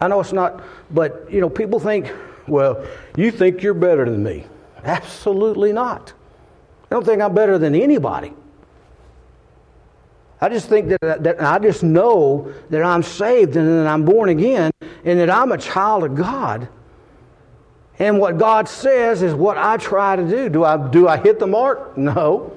I 0.00 0.08
know 0.08 0.20
it's 0.20 0.32
not, 0.32 0.62
but, 0.90 1.26
you 1.30 1.40
know, 1.40 1.48
people 1.48 1.78
think, 1.78 2.12
well, 2.48 2.84
you 3.16 3.30
think 3.30 3.62
you're 3.62 3.74
better 3.74 4.04
than 4.04 4.22
me. 4.22 4.46
Absolutely 4.84 5.72
not. 5.72 6.12
I 6.90 6.94
don't 6.94 7.04
think 7.04 7.22
I'm 7.22 7.34
better 7.34 7.56
than 7.56 7.74
anybody. 7.74 8.34
I 10.40 10.48
just 10.48 10.68
think 10.68 10.88
that, 10.88 11.22
that 11.22 11.40
I 11.40 11.60
just 11.60 11.84
know 11.84 12.52
that 12.68 12.82
I'm 12.82 13.04
saved 13.04 13.56
and 13.56 13.68
that 13.68 13.86
I'm 13.86 14.04
born 14.04 14.28
again 14.28 14.72
and 15.04 15.20
that 15.20 15.30
I'm 15.30 15.52
a 15.52 15.58
child 15.58 16.02
of 16.02 16.16
God. 16.16 16.68
And 17.98 18.18
what 18.18 18.38
God 18.38 18.68
says 18.68 19.22
is 19.22 19.34
what 19.34 19.58
I 19.58 19.76
try 19.76 20.16
to 20.16 20.28
do. 20.28 20.48
Do 20.48 20.64
I, 20.64 20.88
do 20.88 21.08
I 21.08 21.18
hit 21.18 21.38
the 21.38 21.46
mark? 21.46 21.96
No, 21.96 22.56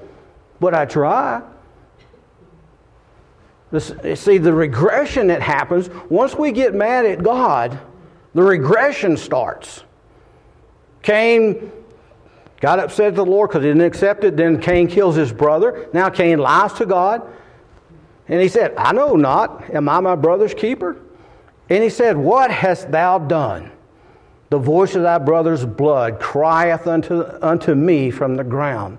but 0.60 0.74
I 0.74 0.86
try. 0.86 1.42
This, 3.70 3.92
see, 4.14 4.38
the 4.38 4.52
regression 4.52 5.26
that 5.26 5.42
happens, 5.42 5.90
once 6.08 6.34
we 6.34 6.52
get 6.52 6.74
mad 6.74 7.04
at 7.04 7.22
God, 7.22 7.78
the 8.34 8.42
regression 8.42 9.16
starts. 9.16 9.82
Cain 11.02 11.72
got 12.60 12.78
upset 12.78 13.08
at 13.08 13.14
the 13.14 13.24
Lord 13.24 13.50
because 13.50 13.62
he 13.62 13.68
didn't 13.68 13.82
accept 13.82 14.24
it. 14.24 14.36
Then 14.36 14.60
Cain 14.60 14.88
kills 14.88 15.14
his 15.14 15.32
brother. 15.32 15.88
Now 15.92 16.10
Cain 16.10 16.38
lies 16.38 16.72
to 16.74 16.86
God. 16.86 17.22
And 18.28 18.40
he 18.40 18.48
said, 18.48 18.74
I 18.76 18.92
know 18.92 19.14
not. 19.14 19.70
Am 19.74 19.88
I 19.88 20.00
my 20.00 20.16
brother's 20.16 20.54
keeper? 20.54 20.96
And 21.68 21.82
he 21.82 21.90
said, 21.90 22.16
What 22.16 22.50
hast 22.50 22.90
thou 22.90 23.18
done? 23.18 23.70
The 24.48 24.58
voice 24.58 24.94
of 24.94 25.02
thy 25.02 25.18
brother's 25.18 25.64
blood 25.64 26.20
crieth 26.20 26.86
unto, 26.86 27.24
unto 27.42 27.74
me 27.74 28.10
from 28.10 28.36
the 28.36 28.44
ground. 28.44 28.98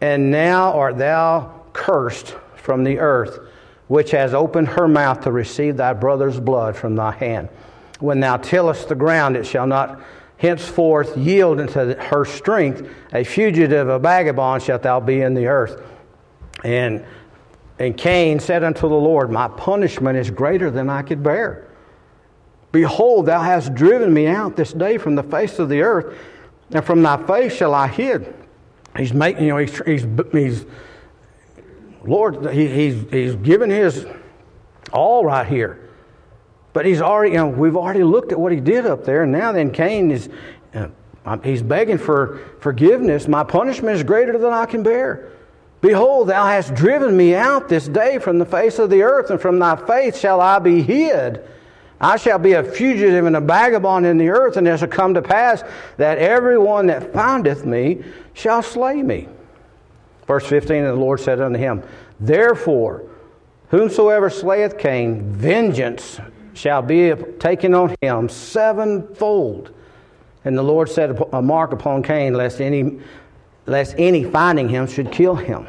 And 0.00 0.30
now 0.30 0.72
art 0.72 0.98
thou 0.98 1.62
cursed 1.72 2.36
from 2.56 2.84
the 2.84 2.98
earth, 2.98 3.40
which 3.88 4.12
has 4.12 4.32
opened 4.32 4.68
her 4.68 4.86
mouth 4.86 5.22
to 5.22 5.32
receive 5.32 5.76
thy 5.76 5.92
brother's 5.92 6.38
blood 6.38 6.76
from 6.76 6.94
thy 6.94 7.12
hand. 7.12 7.48
When 7.98 8.20
thou 8.20 8.36
tillest 8.36 8.88
the 8.88 8.94
ground, 8.94 9.36
it 9.36 9.44
shall 9.44 9.66
not 9.66 10.00
henceforth 10.38 11.16
yield 11.16 11.60
unto 11.60 11.96
her 11.96 12.24
strength. 12.24 12.88
A 13.12 13.24
fugitive, 13.24 13.88
a 13.88 13.98
vagabond 13.98 14.62
shalt 14.62 14.82
thou 14.82 15.00
be 15.00 15.20
in 15.20 15.34
the 15.34 15.46
earth. 15.46 15.82
And 16.64 17.04
and 17.80 17.96
Cain 17.96 18.38
said 18.38 18.62
unto 18.62 18.82
the 18.82 18.94
Lord, 18.94 19.30
My 19.30 19.48
punishment 19.48 20.18
is 20.18 20.30
greater 20.30 20.70
than 20.70 20.90
I 20.90 21.00
could 21.00 21.22
bear. 21.22 21.66
Behold, 22.72 23.26
thou 23.26 23.40
hast 23.40 23.74
driven 23.74 24.12
me 24.12 24.26
out 24.26 24.56
this 24.56 24.72
day 24.72 24.96
from 24.98 25.14
the 25.14 25.22
face 25.22 25.58
of 25.58 25.68
the 25.68 25.82
earth, 25.82 26.16
and 26.70 26.84
from 26.84 27.02
thy 27.02 27.16
face 27.26 27.54
shall 27.54 27.74
I 27.74 27.88
hid. 27.88 28.34
He's 28.96 29.12
making, 29.12 29.44
you 29.44 29.48
know, 29.50 29.58
he's, 29.58 29.78
he's, 29.84 30.06
he's 30.32 30.66
Lord, 32.04 32.52
he, 32.52 32.68
he's, 32.68 33.10
he's 33.10 33.34
given 33.36 33.70
his 33.70 34.06
all 34.92 35.24
right 35.24 35.46
here. 35.46 35.88
But 36.72 36.86
he's 36.86 37.00
already, 37.00 37.32
you 37.32 37.38
know, 37.38 37.48
we've 37.48 37.76
already 37.76 38.04
looked 38.04 38.32
at 38.32 38.38
what 38.38 38.52
he 38.52 38.60
did 38.60 38.86
up 38.86 39.04
there, 39.04 39.24
and 39.24 39.32
now 39.32 39.52
then 39.52 39.72
Cain 39.72 40.10
is, 40.10 40.28
uh, 40.74 41.38
he's 41.42 41.62
begging 41.62 41.98
for 41.98 42.38
forgiveness. 42.60 43.26
My 43.26 43.42
punishment 43.42 43.96
is 43.96 44.04
greater 44.04 44.38
than 44.38 44.52
I 44.52 44.66
can 44.66 44.82
bear. 44.82 45.32
Behold, 45.80 46.28
thou 46.28 46.46
hast 46.46 46.74
driven 46.74 47.16
me 47.16 47.34
out 47.34 47.68
this 47.68 47.88
day 47.88 48.18
from 48.18 48.38
the 48.38 48.44
face 48.44 48.78
of 48.78 48.90
the 48.90 49.02
earth, 49.02 49.30
and 49.30 49.40
from 49.40 49.58
thy 49.58 49.76
face 49.76 50.18
shall 50.18 50.40
I 50.40 50.58
be 50.58 50.82
hid. 50.82 51.42
I 52.00 52.16
shall 52.16 52.38
be 52.38 52.54
a 52.54 52.64
fugitive 52.64 53.26
and 53.26 53.36
a 53.36 53.40
vagabond 53.40 54.06
in 54.06 54.16
the 54.16 54.30
earth, 54.30 54.56
and 54.56 54.66
it 54.66 54.78
shall 54.78 54.88
come 54.88 55.14
to 55.14 55.22
pass 55.22 55.62
that 55.98 56.18
everyone 56.18 56.86
that 56.86 57.12
findeth 57.12 57.64
me 57.66 58.02
shall 58.32 58.62
slay 58.62 59.02
me. 59.02 59.28
Verse 60.26 60.46
15 60.46 60.76
And 60.76 60.86
the 60.86 60.94
Lord 60.94 61.20
said 61.20 61.40
unto 61.40 61.58
him, 61.58 61.82
Therefore, 62.18 63.04
whomsoever 63.68 64.30
slayeth 64.30 64.78
Cain, 64.78 65.30
vengeance 65.32 66.20
shall 66.54 66.82
be 66.82 67.12
taken 67.38 67.74
on 67.74 67.94
him 68.00 68.28
sevenfold. 68.28 69.74
And 70.44 70.56
the 70.56 70.62
Lord 70.62 70.88
set 70.88 71.10
a 71.34 71.42
mark 71.42 71.72
upon 71.72 72.02
Cain, 72.02 72.32
lest 72.32 72.60
any 72.60 73.00
lest 73.66 73.94
any 73.98 74.24
finding 74.24 74.68
him 74.68 74.86
should 74.86 75.12
kill 75.12 75.36
him. 75.36 75.66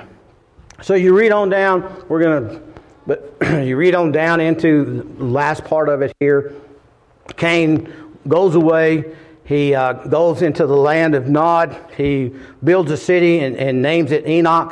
So 0.82 0.96
you 0.96 1.16
read 1.16 1.32
on 1.32 1.50
down, 1.50 2.06
we're 2.10 2.22
going 2.22 2.50
to, 2.50 2.62
but 3.06 3.36
you 3.42 3.76
read 3.76 3.96
on 3.96 4.12
down 4.12 4.40
into 4.40 5.04
the 5.18 5.24
last 5.24 5.64
part 5.66 5.90
of 5.90 6.02
it 6.02 6.14
here. 6.20 6.54
Cain 7.38 7.92
goes 8.28 8.56
away. 8.56 9.16
he 9.44 9.74
uh, 9.74 9.94
goes 9.94 10.42
into 10.42 10.66
the 10.68 10.76
land 10.76 11.16
of 11.16 11.28
Nod. 11.28 11.78
He 11.98 12.32
builds 12.64 12.92
a 12.92 12.98
city 12.98 13.40
and, 13.40 13.56
and, 13.58 13.82
names 13.82 14.12
it 14.12 14.28
Enoch. 14.28 14.72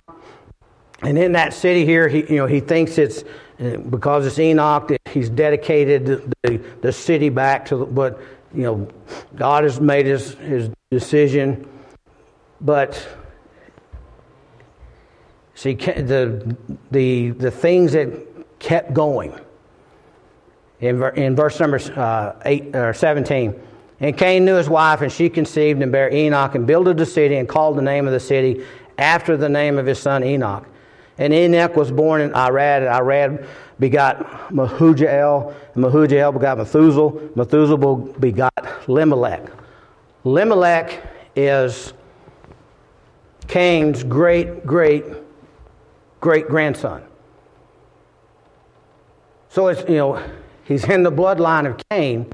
And 1.02 1.18
in 1.18 1.32
that 1.34 1.54
city 1.54 1.86
here, 1.86 2.08
he, 2.08 2.20
you 2.30 2.38
know, 2.38 2.46
he 2.46 2.60
thinks 2.60 2.98
it's 2.98 3.24
because 3.90 4.26
it's 4.26 4.40
Enoch, 4.40 4.88
that 4.88 5.02
he's 5.10 5.30
dedicated 5.30 6.34
the, 6.44 6.62
the 6.82 6.94
city 6.94 7.30
back 7.30 7.66
to, 7.66 7.86
but 7.86 8.22
you 8.54 8.64
know, 8.64 8.88
God 9.36 9.64
has 9.64 9.82
made 9.82 10.06
his, 10.06 10.34
his 10.36 10.70
decision. 10.92 11.68
But 12.62 13.06
see, 15.60 15.74
the, 15.74 16.56
the, 16.90 17.32
the 17.32 17.52
things 17.52 17.92
that 17.92 18.10
kept 18.60 18.94
going 18.94 19.38
in, 20.80 21.04
in 21.18 21.36
verse 21.36 21.60
number 21.60 21.80
uh, 21.98 22.34
eight 22.46 22.74
or 22.74 22.94
17. 22.94 23.54
And 24.00 24.18
Cain 24.18 24.46
knew 24.46 24.56
his 24.56 24.70
wife, 24.70 25.02
and 25.02 25.12
she 25.12 25.30
conceived 25.30 25.82
and 25.82 25.92
bare 25.92 26.14
Enoch, 26.14 26.56
and 26.56 26.66
builded 26.66 27.02
a 27.02 27.06
city, 27.06 27.36
and 27.36 27.50
called 27.50 27.78
the 27.78 27.82
name 27.82 28.08
of 28.08 28.14
the 28.14 28.20
city 28.20 28.66
after 28.98 29.36
the 29.36 29.50
name 29.50 29.78
of 29.78 29.86
his 29.86 30.00
son 30.00 30.24
Enoch. 30.24 30.66
And 31.18 31.34
Enoch 31.34 31.76
was 31.76 31.92
born 31.92 32.22
in 32.22 32.32
Arad, 32.32 32.84
and 32.84 32.96
Arad 32.98 33.46
begot 33.80 34.50
Mehujael, 34.52 35.54
and 35.76 35.84
Mehujael 35.84 36.32
begot 36.32 36.58
Methuselah, 36.58 37.36
Methuselah 37.36 37.96
begot 38.20 38.56
Limelech. 38.86 39.52
Limelech 40.24 41.06
is 41.36 41.92
Cain's 43.50 44.06
great, 44.06 44.66
great, 44.66 45.04
great 46.20 46.48
grandson. 46.48 47.04
So 49.50 49.68
it's, 49.68 49.88
you 49.90 49.98
know, 49.98 50.24
he's 50.64 50.84
in 50.84 51.04
the 51.04 51.12
bloodline 51.12 51.68
of 51.68 51.82
Cain. 51.90 52.32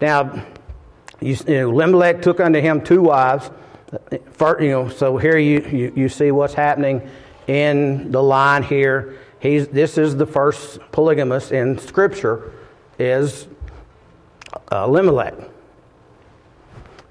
Now, 0.00 0.46
you, 1.20 1.36
you 1.46 1.60
know, 1.60 1.72
Limelech 1.72 2.22
took 2.22 2.40
unto 2.40 2.60
him 2.60 2.82
two 2.82 3.02
wives. 3.02 3.50
You 4.10 4.70
know, 4.70 4.88
so 4.88 5.16
here 5.16 5.38
you, 5.38 5.60
you, 5.60 5.92
you 5.94 6.08
see 6.08 6.30
what's 6.30 6.54
happening 6.54 7.08
in 7.46 8.10
the 8.10 8.22
line 8.22 8.62
here. 8.62 9.18
He's, 9.38 9.68
this 9.68 9.96
is 9.96 10.16
the 10.16 10.26
first 10.26 10.80
polygamist 10.92 11.52
in 11.52 11.78
Scripture, 11.78 12.52
is 12.98 13.46
uh, 14.72 14.84
Elimelech. 14.84 15.34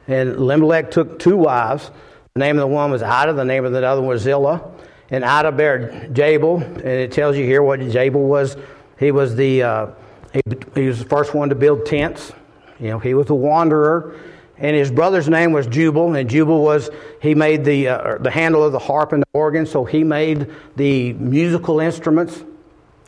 And 0.07 0.29
Elimelech 0.31 0.91
took 0.91 1.17
two 1.17 1.37
wives. 1.37 1.91
The 2.33 2.39
name 2.39 2.57
of 2.57 2.61
the 2.61 2.67
one 2.67 2.91
was 2.91 3.01
Ida, 3.01 3.33
the 3.33 3.45
name 3.45 3.63
of 3.63 3.71
the 3.71 3.85
other 3.85 4.01
was 4.01 4.21
Zillah. 4.21 4.74
And 5.15 5.23
Ida 5.23 5.51
bare 5.51 6.09
Jabal, 6.11 6.61
and 6.61 6.85
it 6.85 7.11
tells 7.11 7.37
you 7.37 7.45
here 7.45 7.63
what 7.63 7.79
Jabal 7.79 8.25
was. 8.27 8.57
He 8.99 9.11
was 9.11 9.35
the 9.35 9.63
uh, 9.63 9.87
he, 10.33 10.41
he 10.75 10.87
was 10.87 10.99
the 10.99 11.05
first 11.05 11.33
one 11.33 11.49
to 11.49 11.55
build 11.55 11.85
tents. 11.85 12.33
You 12.79 12.89
know, 12.89 12.99
he 12.99 13.13
was 13.13 13.29
a 13.29 13.35
wanderer 13.35 14.19
and 14.57 14.75
his 14.75 14.89
brother's 14.89 15.27
name 15.27 15.51
was 15.51 15.67
Jubal, 15.67 16.15
and 16.15 16.29
Jubal 16.29 16.63
was 16.63 16.89
he 17.21 17.35
made 17.35 17.65
the 17.65 17.89
uh, 17.89 18.17
the 18.19 18.31
handle 18.31 18.63
of 18.63 18.71
the 18.71 18.79
harp 18.79 19.11
and 19.11 19.21
the 19.21 19.27
organ, 19.33 19.65
so 19.65 19.83
he 19.83 20.03
made 20.03 20.49
the 20.75 21.13
musical 21.13 21.79
instruments. 21.79 22.43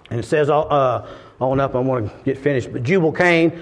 And 0.09 0.19
it 0.19 0.23
says 0.23 0.49
uh, 0.49 0.59
uh 0.61 1.07
on 1.39 1.59
up, 1.59 1.75
I 1.75 1.79
want 1.79 2.07
to 2.07 2.23
get 2.23 2.37
finished, 2.37 2.73
but 2.73 2.83
Jubal 2.83 3.11
Cain, 3.11 3.61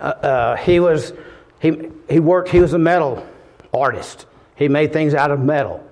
uh, 0.00 0.04
uh, 0.04 0.56
he 0.56 0.80
was 0.80 1.12
he 1.60 1.88
he 2.08 2.20
worked. 2.20 2.50
He 2.50 2.60
was 2.60 2.74
a 2.74 2.78
metal 2.78 3.26
artist. 3.72 4.26
He 4.56 4.68
made 4.68 4.92
things 4.92 5.14
out 5.14 5.30
of 5.30 5.40
metal. 5.40 5.82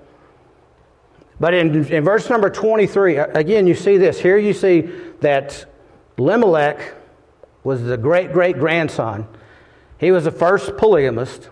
But 1.41 1.55
in, 1.55 1.85
in 1.87 2.05
verse 2.05 2.31
number 2.31 2.51
23, 2.51 3.17
again, 3.17 3.67
you 3.67 3.75
see 3.75 3.97
this. 3.97 4.21
Here 4.21 4.39
you 4.39 4.53
see 4.53 4.83
that 5.21 5.65
Limelech 6.19 6.95
was 7.65 7.83
the 7.83 7.97
great 7.97 8.33
great 8.33 8.59
grandson 8.59 9.27
he 10.01 10.11
was 10.13 10.25
the 10.25 10.31
first 10.31 10.79
polygamist. 10.79 11.51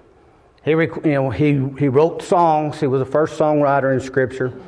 He, 0.65 0.71
you 0.71 0.91
know, 1.05 1.31
he, 1.31 1.53
he 1.79 1.89
wrote 1.89 2.23
songs. 2.23 2.81
He 2.81 2.87
was 2.87 3.01
the 3.01 3.11
first 3.11 3.39
songwriter 3.39 3.93
in 3.93 4.01
Scripture. 4.01 4.59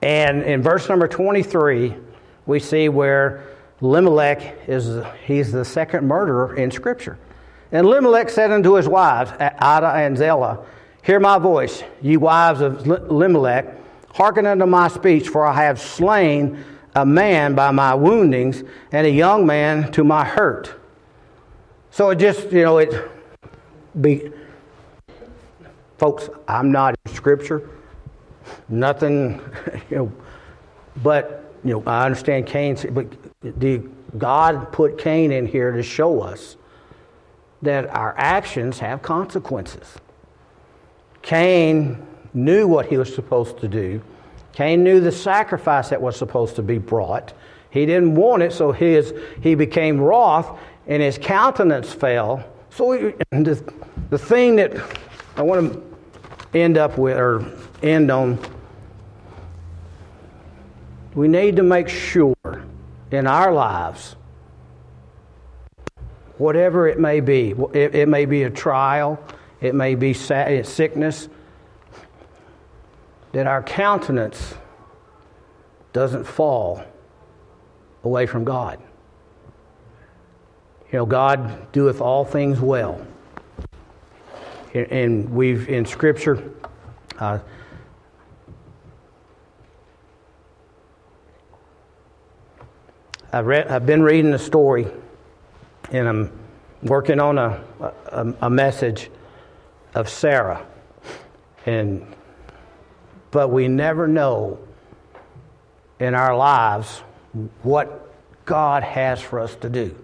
And 0.00 0.42
in 0.42 0.62
verse 0.62 0.88
number 0.88 1.06
23, 1.06 1.94
we 2.46 2.58
see 2.58 2.88
where 2.88 3.44
Limelech 3.82 4.66
is 4.66 5.04
he's 5.26 5.52
the 5.52 5.64
second 5.64 6.08
murderer 6.08 6.56
in 6.56 6.70
Scripture. 6.70 7.18
And 7.70 7.86
Limelech 7.86 8.30
said 8.30 8.50
unto 8.50 8.74
his 8.74 8.88
wives, 8.88 9.30
Ada 9.32 9.92
and 9.94 10.16
Zillah, 10.16 10.64
Hear 11.02 11.20
my 11.20 11.38
voice, 11.38 11.84
ye 12.00 12.16
wives 12.16 12.62
of 12.62 12.84
Limelech, 12.84 13.76
hearken 14.14 14.46
unto 14.46 14.66
my 14.66 14.88
speech, 14.88 15.28
for 15.28 15.46
I 15.46 15.54
have 15.64 15.80
slain 15.80 16.64
a 16.94 17.04
man 17.04 17.54
by 17.54 17.70
my 17.70 17.94
woundings, 17.94 18.64
and 18.90 19.06
a 19.06 19.10
young 19.10 19.46
man 19.46 19.92
to 19.92 20.02
my 20.02 20.24
hurt. 20.24 20.74
So 21.90 22.10
it 22.10 22.16
just, 22.16 22.50
you 22.50 22.62
know, 22.62 22.78
it 22.78 23.10
be, 24.00 24.32
folks, 25.98 26.30
I'm 26.48 26.72
not 26.72 26.94
in 27.04 27.12
Scripture, 27.12 27.68
nothing, 28.68 29.40
you 29.90 29.96
know, 29.96 30.12
but, 31.02 31.52
you 31.64 31.72
know, 31.72 31.82
I 31.86 32.06
understand 32.06 32.46
Cain, 32.46 32.76
but 32.90 33.06
the, 33.60 33.82
God 34.16 34.72
put 34.72 34.96
Cain 34.96 35.32
in 35.32 35.46
here 35.46 35.72
to 35.72 35.82
show 35.82 36.22
us 36.22 36.56
that 37.62 37.88
our 37.88 38.14
actions 38.16 38.78
have 38.78 39.02
consequences. 39.02 39.96
Cain 41.20 42.05
knew 42.36 42.68
what 42.68 42.86
he 42.86 42.98
was 42.98 43.12
supposed 43.12 43.58
to 43.58 43.68
do. 43.68 44.00
Cain 44.52 44.84
knew 44.84 45.00
the 45.00 45.10
sacrifice 45.10 45.88
that 45.88 46.00
was 46.00 46.16
supposed 46.16 46.56
to 46.56 46.62
be 46.62 46.78
brought. 46.78 47.32
He 47.70 47.84
didn't 47.86 48.14
want 48.14 48.42
it, 48.42 48.52
so 48.52 48.72
his, 48.72 49.12
he 49.42 49.54
became 49.54 50.00
wroth 50.00 50.58
and 50.86 51.02
his 51.02 51.18
countenance 51.18 51.92
fell. 51.92 52.44
So 52.70 53.12
the, 53.30 53.74
the 54.10 54.18
thing 54.18 54.56
that 54.56 54.72
I 55.36 55.42
want 55.42 55.72
to 55.72 56.58
end 56.58 56.78
up 56.78 56.96
with 56.96 57.16
or 57.16 57.44
end 57.82 58.10
on, 58.10 58.38
we 61.14 61.28
need 61.28 61.56
to 61.56 61.62
make 61.62 61.88
sure 61.88 62.34
in 63.10 63.26
our 63.26 63.52
lives, 63.52 64.16
whatever 66.38 66.86
it 66.86 66.98
may 66.98 67.20
be, 67.20 67.54
it, 67.72 67.94
it 67.94 68.08
may 68.08 68.26
be 68.26 68.42
a 68.42 68.50
trial, 68.50 69.22
it 69.60 69.74
may 69.74 69.94
be 69.94 70.12
sickness, 70.12 71.28
that 73.36 73.46
our 73.46 73.62
countenance 73.62 74.54
doesn't 75.92 76.24
fall 76.24 76.82
away 78.02 78.24
from 78.24 78.44
God. 78.44 78.80
You 80.90 81.00
know, 81.00 81.04
God 81.04 81.70
doeth 81.70 82.00
all 82.00 82.24
things 82.24 82.60
well. 82.60 82.98
And 84.72 85.28
we've, 85.28 85.68
in 85.68 85.84
Scripture, 85.84 86.50
uh, 87.18 87.40
I've, 93.34 93.44
read, 93.44 93.68
I've 93.68 93.84
been 93.84 94.02
reading 94.02 94.32
a 94.32 94.38
story, 94.38 94.86
and 95.92 96.08
I'm 96.08 96.32
working 96.82 97.20
on 97.20 97.36
a, 97.36 97.62
a, 98.06 98.34
a 98.40 98.48
message 98.48 99.10
of 99.94 100.08
Sarah. 100.08 100.66
And, 101.66 102.15
but 103.36 103.50
we 103.50 103.68
never 103.68 104.08
know 104.08 104.58
in 106.00 106.14
our 106.14 106.34
lives 106.34 107.02
what 107.62 108.10
God 108.46 108.82
has 108.82 109.20
for 109.20 109.40
us 109.40 109.54
to 109.56 109.68
do. 109.68 109.94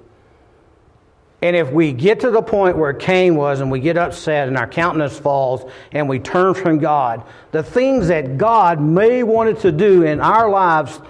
And 1.40 1.56
if 1.56 1.72
we 1.72 1.92
get 1.92 2.20
to 2.20 2.30
the 2.30 2.42
point 2.42 2.76
where 2.76 2.92
Cain 2.92 3.34
was 3.34 3.60
and 3.60 3.70
we 3.70 3.80
get 3.80 3.96
upset 3.96 4.48
and 4.48 4.58
our 4.58 4.66
countenance 4.66 5.18
falls 5.18 5.64
and 5.92 6.10
we 6.10 6.18
turn 6.18 6.52
from 6.52 6.78
God, 6.78 7.24
the 7.52 7.62
things 7.62 8.08
that 8.08 8.36
God 8.36 8.82
may 8.82 9.22
wanted 9.22 9.60
to 9.60 9.72
do 9.72 10.02
in 10.02 10.20
our 10.20 10.50
lives 10.50 11.00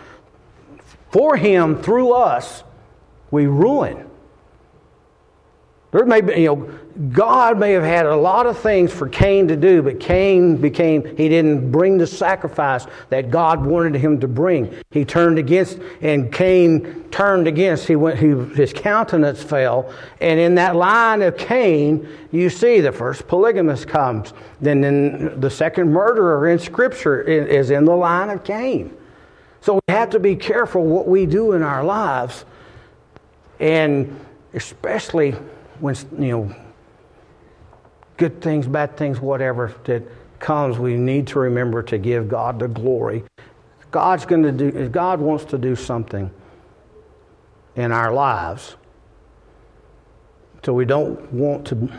for 1.11 1.37
Him 1.37 1.83
through 1.83 2.13
us, 2.13 2.63
we 3.33 3.47
ruin. 3.47 4.09
There 5.93 6.07
may 6.07 6.23
be, 6.23 6.41
you 6.41 6.47
know, 6.47 6.79
God 7.11 7.59
may 7.59 7.73
have 7.73 7.83
had 7.83 8.07
a 8.07 8.17
lot 8.17 8.47
of 8.47 8.59
things 8.59 8.91
for 8.91 9.09
Cain 9.11 9.47
to 9.49 9.57
do, 9.57 9.83
but 9.83 10.01
Cain 10.01 10.57
became, 10.57 11.05
he 11.05 11.29
didn't 11.29 11.71
bring 11.71 11.99
the 11.99 12.07
sacrifice 12.07 12.87
that 13.11 13.31
God 13.31 13.65
wanted 13.65 13.97
him 13.97 14.19
to 14.21 14.29
bring. 14.29 14.75
He 14.91 15.05
turned 15.05 15.39
against, 15.39 15.79
and 16.01 16.33
Cain 16.33 17.05
turned 17.11 17.47
against. 17.47 17.87
He 17.87 17.97
went, 17.97 18.19
he, 18.19 18.29
his 18.55 18.73
countenance 18.73 19.43
fell. 19.43 19.93
And 20.21 20.41
in 20.41 20.55
that 20.55 20.77
line 20.77 21.21
of 21.21 21.37
Cain, 21.37 22.09
you 22.31 22.49
see 22.49 22.81
the 22.81 22.93
first 22.93 23.29
polygamist 23.29 23.87
comes. 23.87 24.33
Then, 24.63 24.81
then 24.81 25.41
the 25.41 25.51
second 25.51 25.93
murderer 25.93 26.49
in 26.49 26.59
Scripture 26.59 27.21
is 27.21 27.71
in 27.71 27.85
the 27.85 27.95
line 27.95 28.31
of 28.31 28.45
Cain. 28.45 28.97
So 29.61 29.75
we 29.75 29.95
have 29.95 30.09
to 30.11 30.19
be 30.19 30.37
careful 30.37 30.85
what 30.85 31.07
we 31.07 31.27
do 31.27 31.53
in 31.53 31.63
our 31.63 31.85
lives. 31.85 32.47
And 33.61 34.19
especially 34.55 35.35
when, 35.83 35.97
you 36.13 36.31
know, 36.31 36.57
good 38.17 38.41
things, 38.41 38.69
bad 38.69 38.97
things, 38.97 39.21
whatever 39.21 39.75
that 39.85 40.05
comes, 40.39 40.79
we 40.79 40.95
need 40.95 41.27
to 41.27 41.41
remember 41.41 41.83
to 41.83 41.99
give 41.99 42.29
God 42.29 42.61
the 42.61 42.69
glory. 42.69 43.25
God's 43.91 44.25
going 44.25 44.45
to 44.45 44.53
do, 44.53 44.69
if 44.69 44.93
God 44.93 45.21
wants 45.21 45.45
to 45.47 45.59
do 45.59 45.75
something 45.75 46.31
in 47.75 47.91
our 47.91 48.13
lives, 48.13 48.77
so 50.65 50.73
we 50.73 50.85
don't 50.85 51.33
want 51.33 51.67
to 51.67 51.91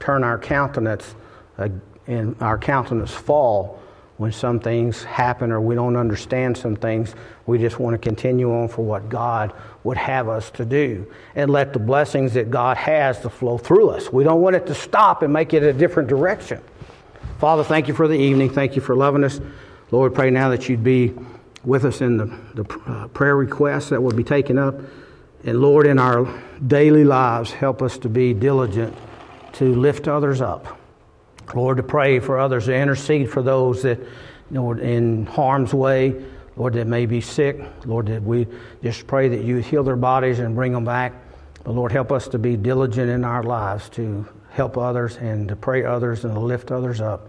turn 0.00 0.24
our 0.24 0.38
countenance 0.38 1.14
uh, 1.58 1.68
and 2.06 2.34
our 2.40 2.56
countenance 2.56 3.12
fall 3.12 3.82
when 4.16 4.32
some 4.32 4.60
things 4.60 5.04
happen 5.04 5.52
or 5.52 5.60
we 5.60 5.74
don't 5.74 5.96
understand 5.96 6.56
some 6.56 6.74
things. 6.74 7.14
We 7.44 7.58
just 7.58 7.78
want 7.78 7.94
to 7.94 7.98
continue 7.98 8.52
on 8.52 8.68
for 8.68 8.84
what 8.84 9.08
God 9.08 9.52
would 9.84 9.98
have 9.98 10.28
us 10.28 10.50
to 10.52 10.64
do 10.64 11.12
and 11.34 11.50
let 11.50 11.72
the 11.72 11.78
blessings 11.78 12.34
that 12.34 12.50
God 12.50 12.76
has 12.76 13.20
to 13.20 13.30
flow 13.30 13.58
through 13.58 13.90
us. 13.90 14.12
We 14.12 14.24
don't 14.24 14.40
want 14.40 14.56
it 14.56 14.66
to 14.66 14.74
stop 14.74 15.22
and 15.22 15.32
make 15.32 15.52
it 15.52 15.62
a 15.62 15.72
different 15.72 16.08
direction. 16.08 16.60
Father, 17.38 17.62
thank 17.62 17.88
you 17.88 17.94
for 17.94 18.08
the 18.08 18.18
evening. 18.18 18.50
Thank 18.50 18.76
you 18.76 18.82
for 18.82 18.96
loving 18.96 19.22
us. 19.22 19.40
Lord, 19.90 20.14
pray 20.14 20.30
now 20.30 20.48
that 20.48 20.68
you'd 20.68 20.82
be 20.82 21.12
with 21.62 21.84
us 21.84 22.00
in 22.00 22.16
the, 22.16 22.38
the 22.54 22.80
uh, 22.86 23.08
prayer 23.08 23.36
requests 23.36 23.90
that 23.90 24.02
will 24.02 24.12
be 24.12 24.24
taken 24.24 24.56
up. 24.58 24.76
And 25.44 25.60
Lord, 25.60 25.86
in 25.86 25.98
our 25.98 26.26
daily 26.66 27.04
lives, 27.04 27.52
help 27.52 27.82
us 27.82 27.98
to 27.98 28.08
be 28.08 28.32
diligent 28.32 28.96
to 29.54 29.74
lift 29.74 30.08
others 30.08 30.40
up. 30.40 30.78
Lord, 31.54 31.76
to 31.76 31.82
pray 31.82 32.18
for 32.20 32.38
others, 32.38 32.66
to 32.66 32.74
intercede 32.74 33.30
for 33.30 33.42
those 33.42 33.82
that 33.82 33.98
you 33.98 34.06
know 34.50 34.72
in 34.72 35.26
harm's 35.26 35.72
way, 35.72 36.24
Lord, 36.56 36.74
that 36.74 36.86
may 36.86 37.06
be 37.06 37.20
sick. 37.20 37.60
Lord, 37.84 38.06
that 38.06 38.22
we 38.22 38.46
just 38.82 39.06
pray 39.06 39.28
that 39.28 39.42
you 39.42 39.58
heal 39.58 39.84
their 39.84 39.96
bodies 39.96 40.38
and 40.38 40.54
bring 40.54 40.72
them 40.72 40.84
back. 40.84 41.12
But 41.64 41.72
Lord, 41.72 41.92
help 41.92 42.12
us 42.12 42.28
to 42.28 42.38
be 42.38 42.56
diligent 42.56 43.10
in 43.10 43.24
our 43.24 43.42
lives 43.42 43.88
to 43.90 44.26
help 44.50 44.78
others 44.78 45.16
and 45.16 45.48
to 45.48 45.56
pray 45.56 45.84
others 45.84 46.24
and 46.24 46.34
to 46.34 46.40
lift 46.40 46.70
others 46.70 47.00
up. 47.00 47.28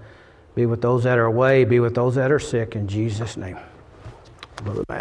Be 0.55 0.65
with 0.65 0.81
those 0.81 1.03
that 1.03 1.17
are 1.17 1.25
away, 1.25 1.65
be 1.65 1.79
with 1.79 1.93
those 1.93 2.15
that 2.15 2.31
are 2.31 2.39
sick 2.39 2.75
in 2.75 2.87
Jesus' 2.87 3.37
name. 3.37 3.57
Brother 4.63 4.83
Matt. 4.87 4.95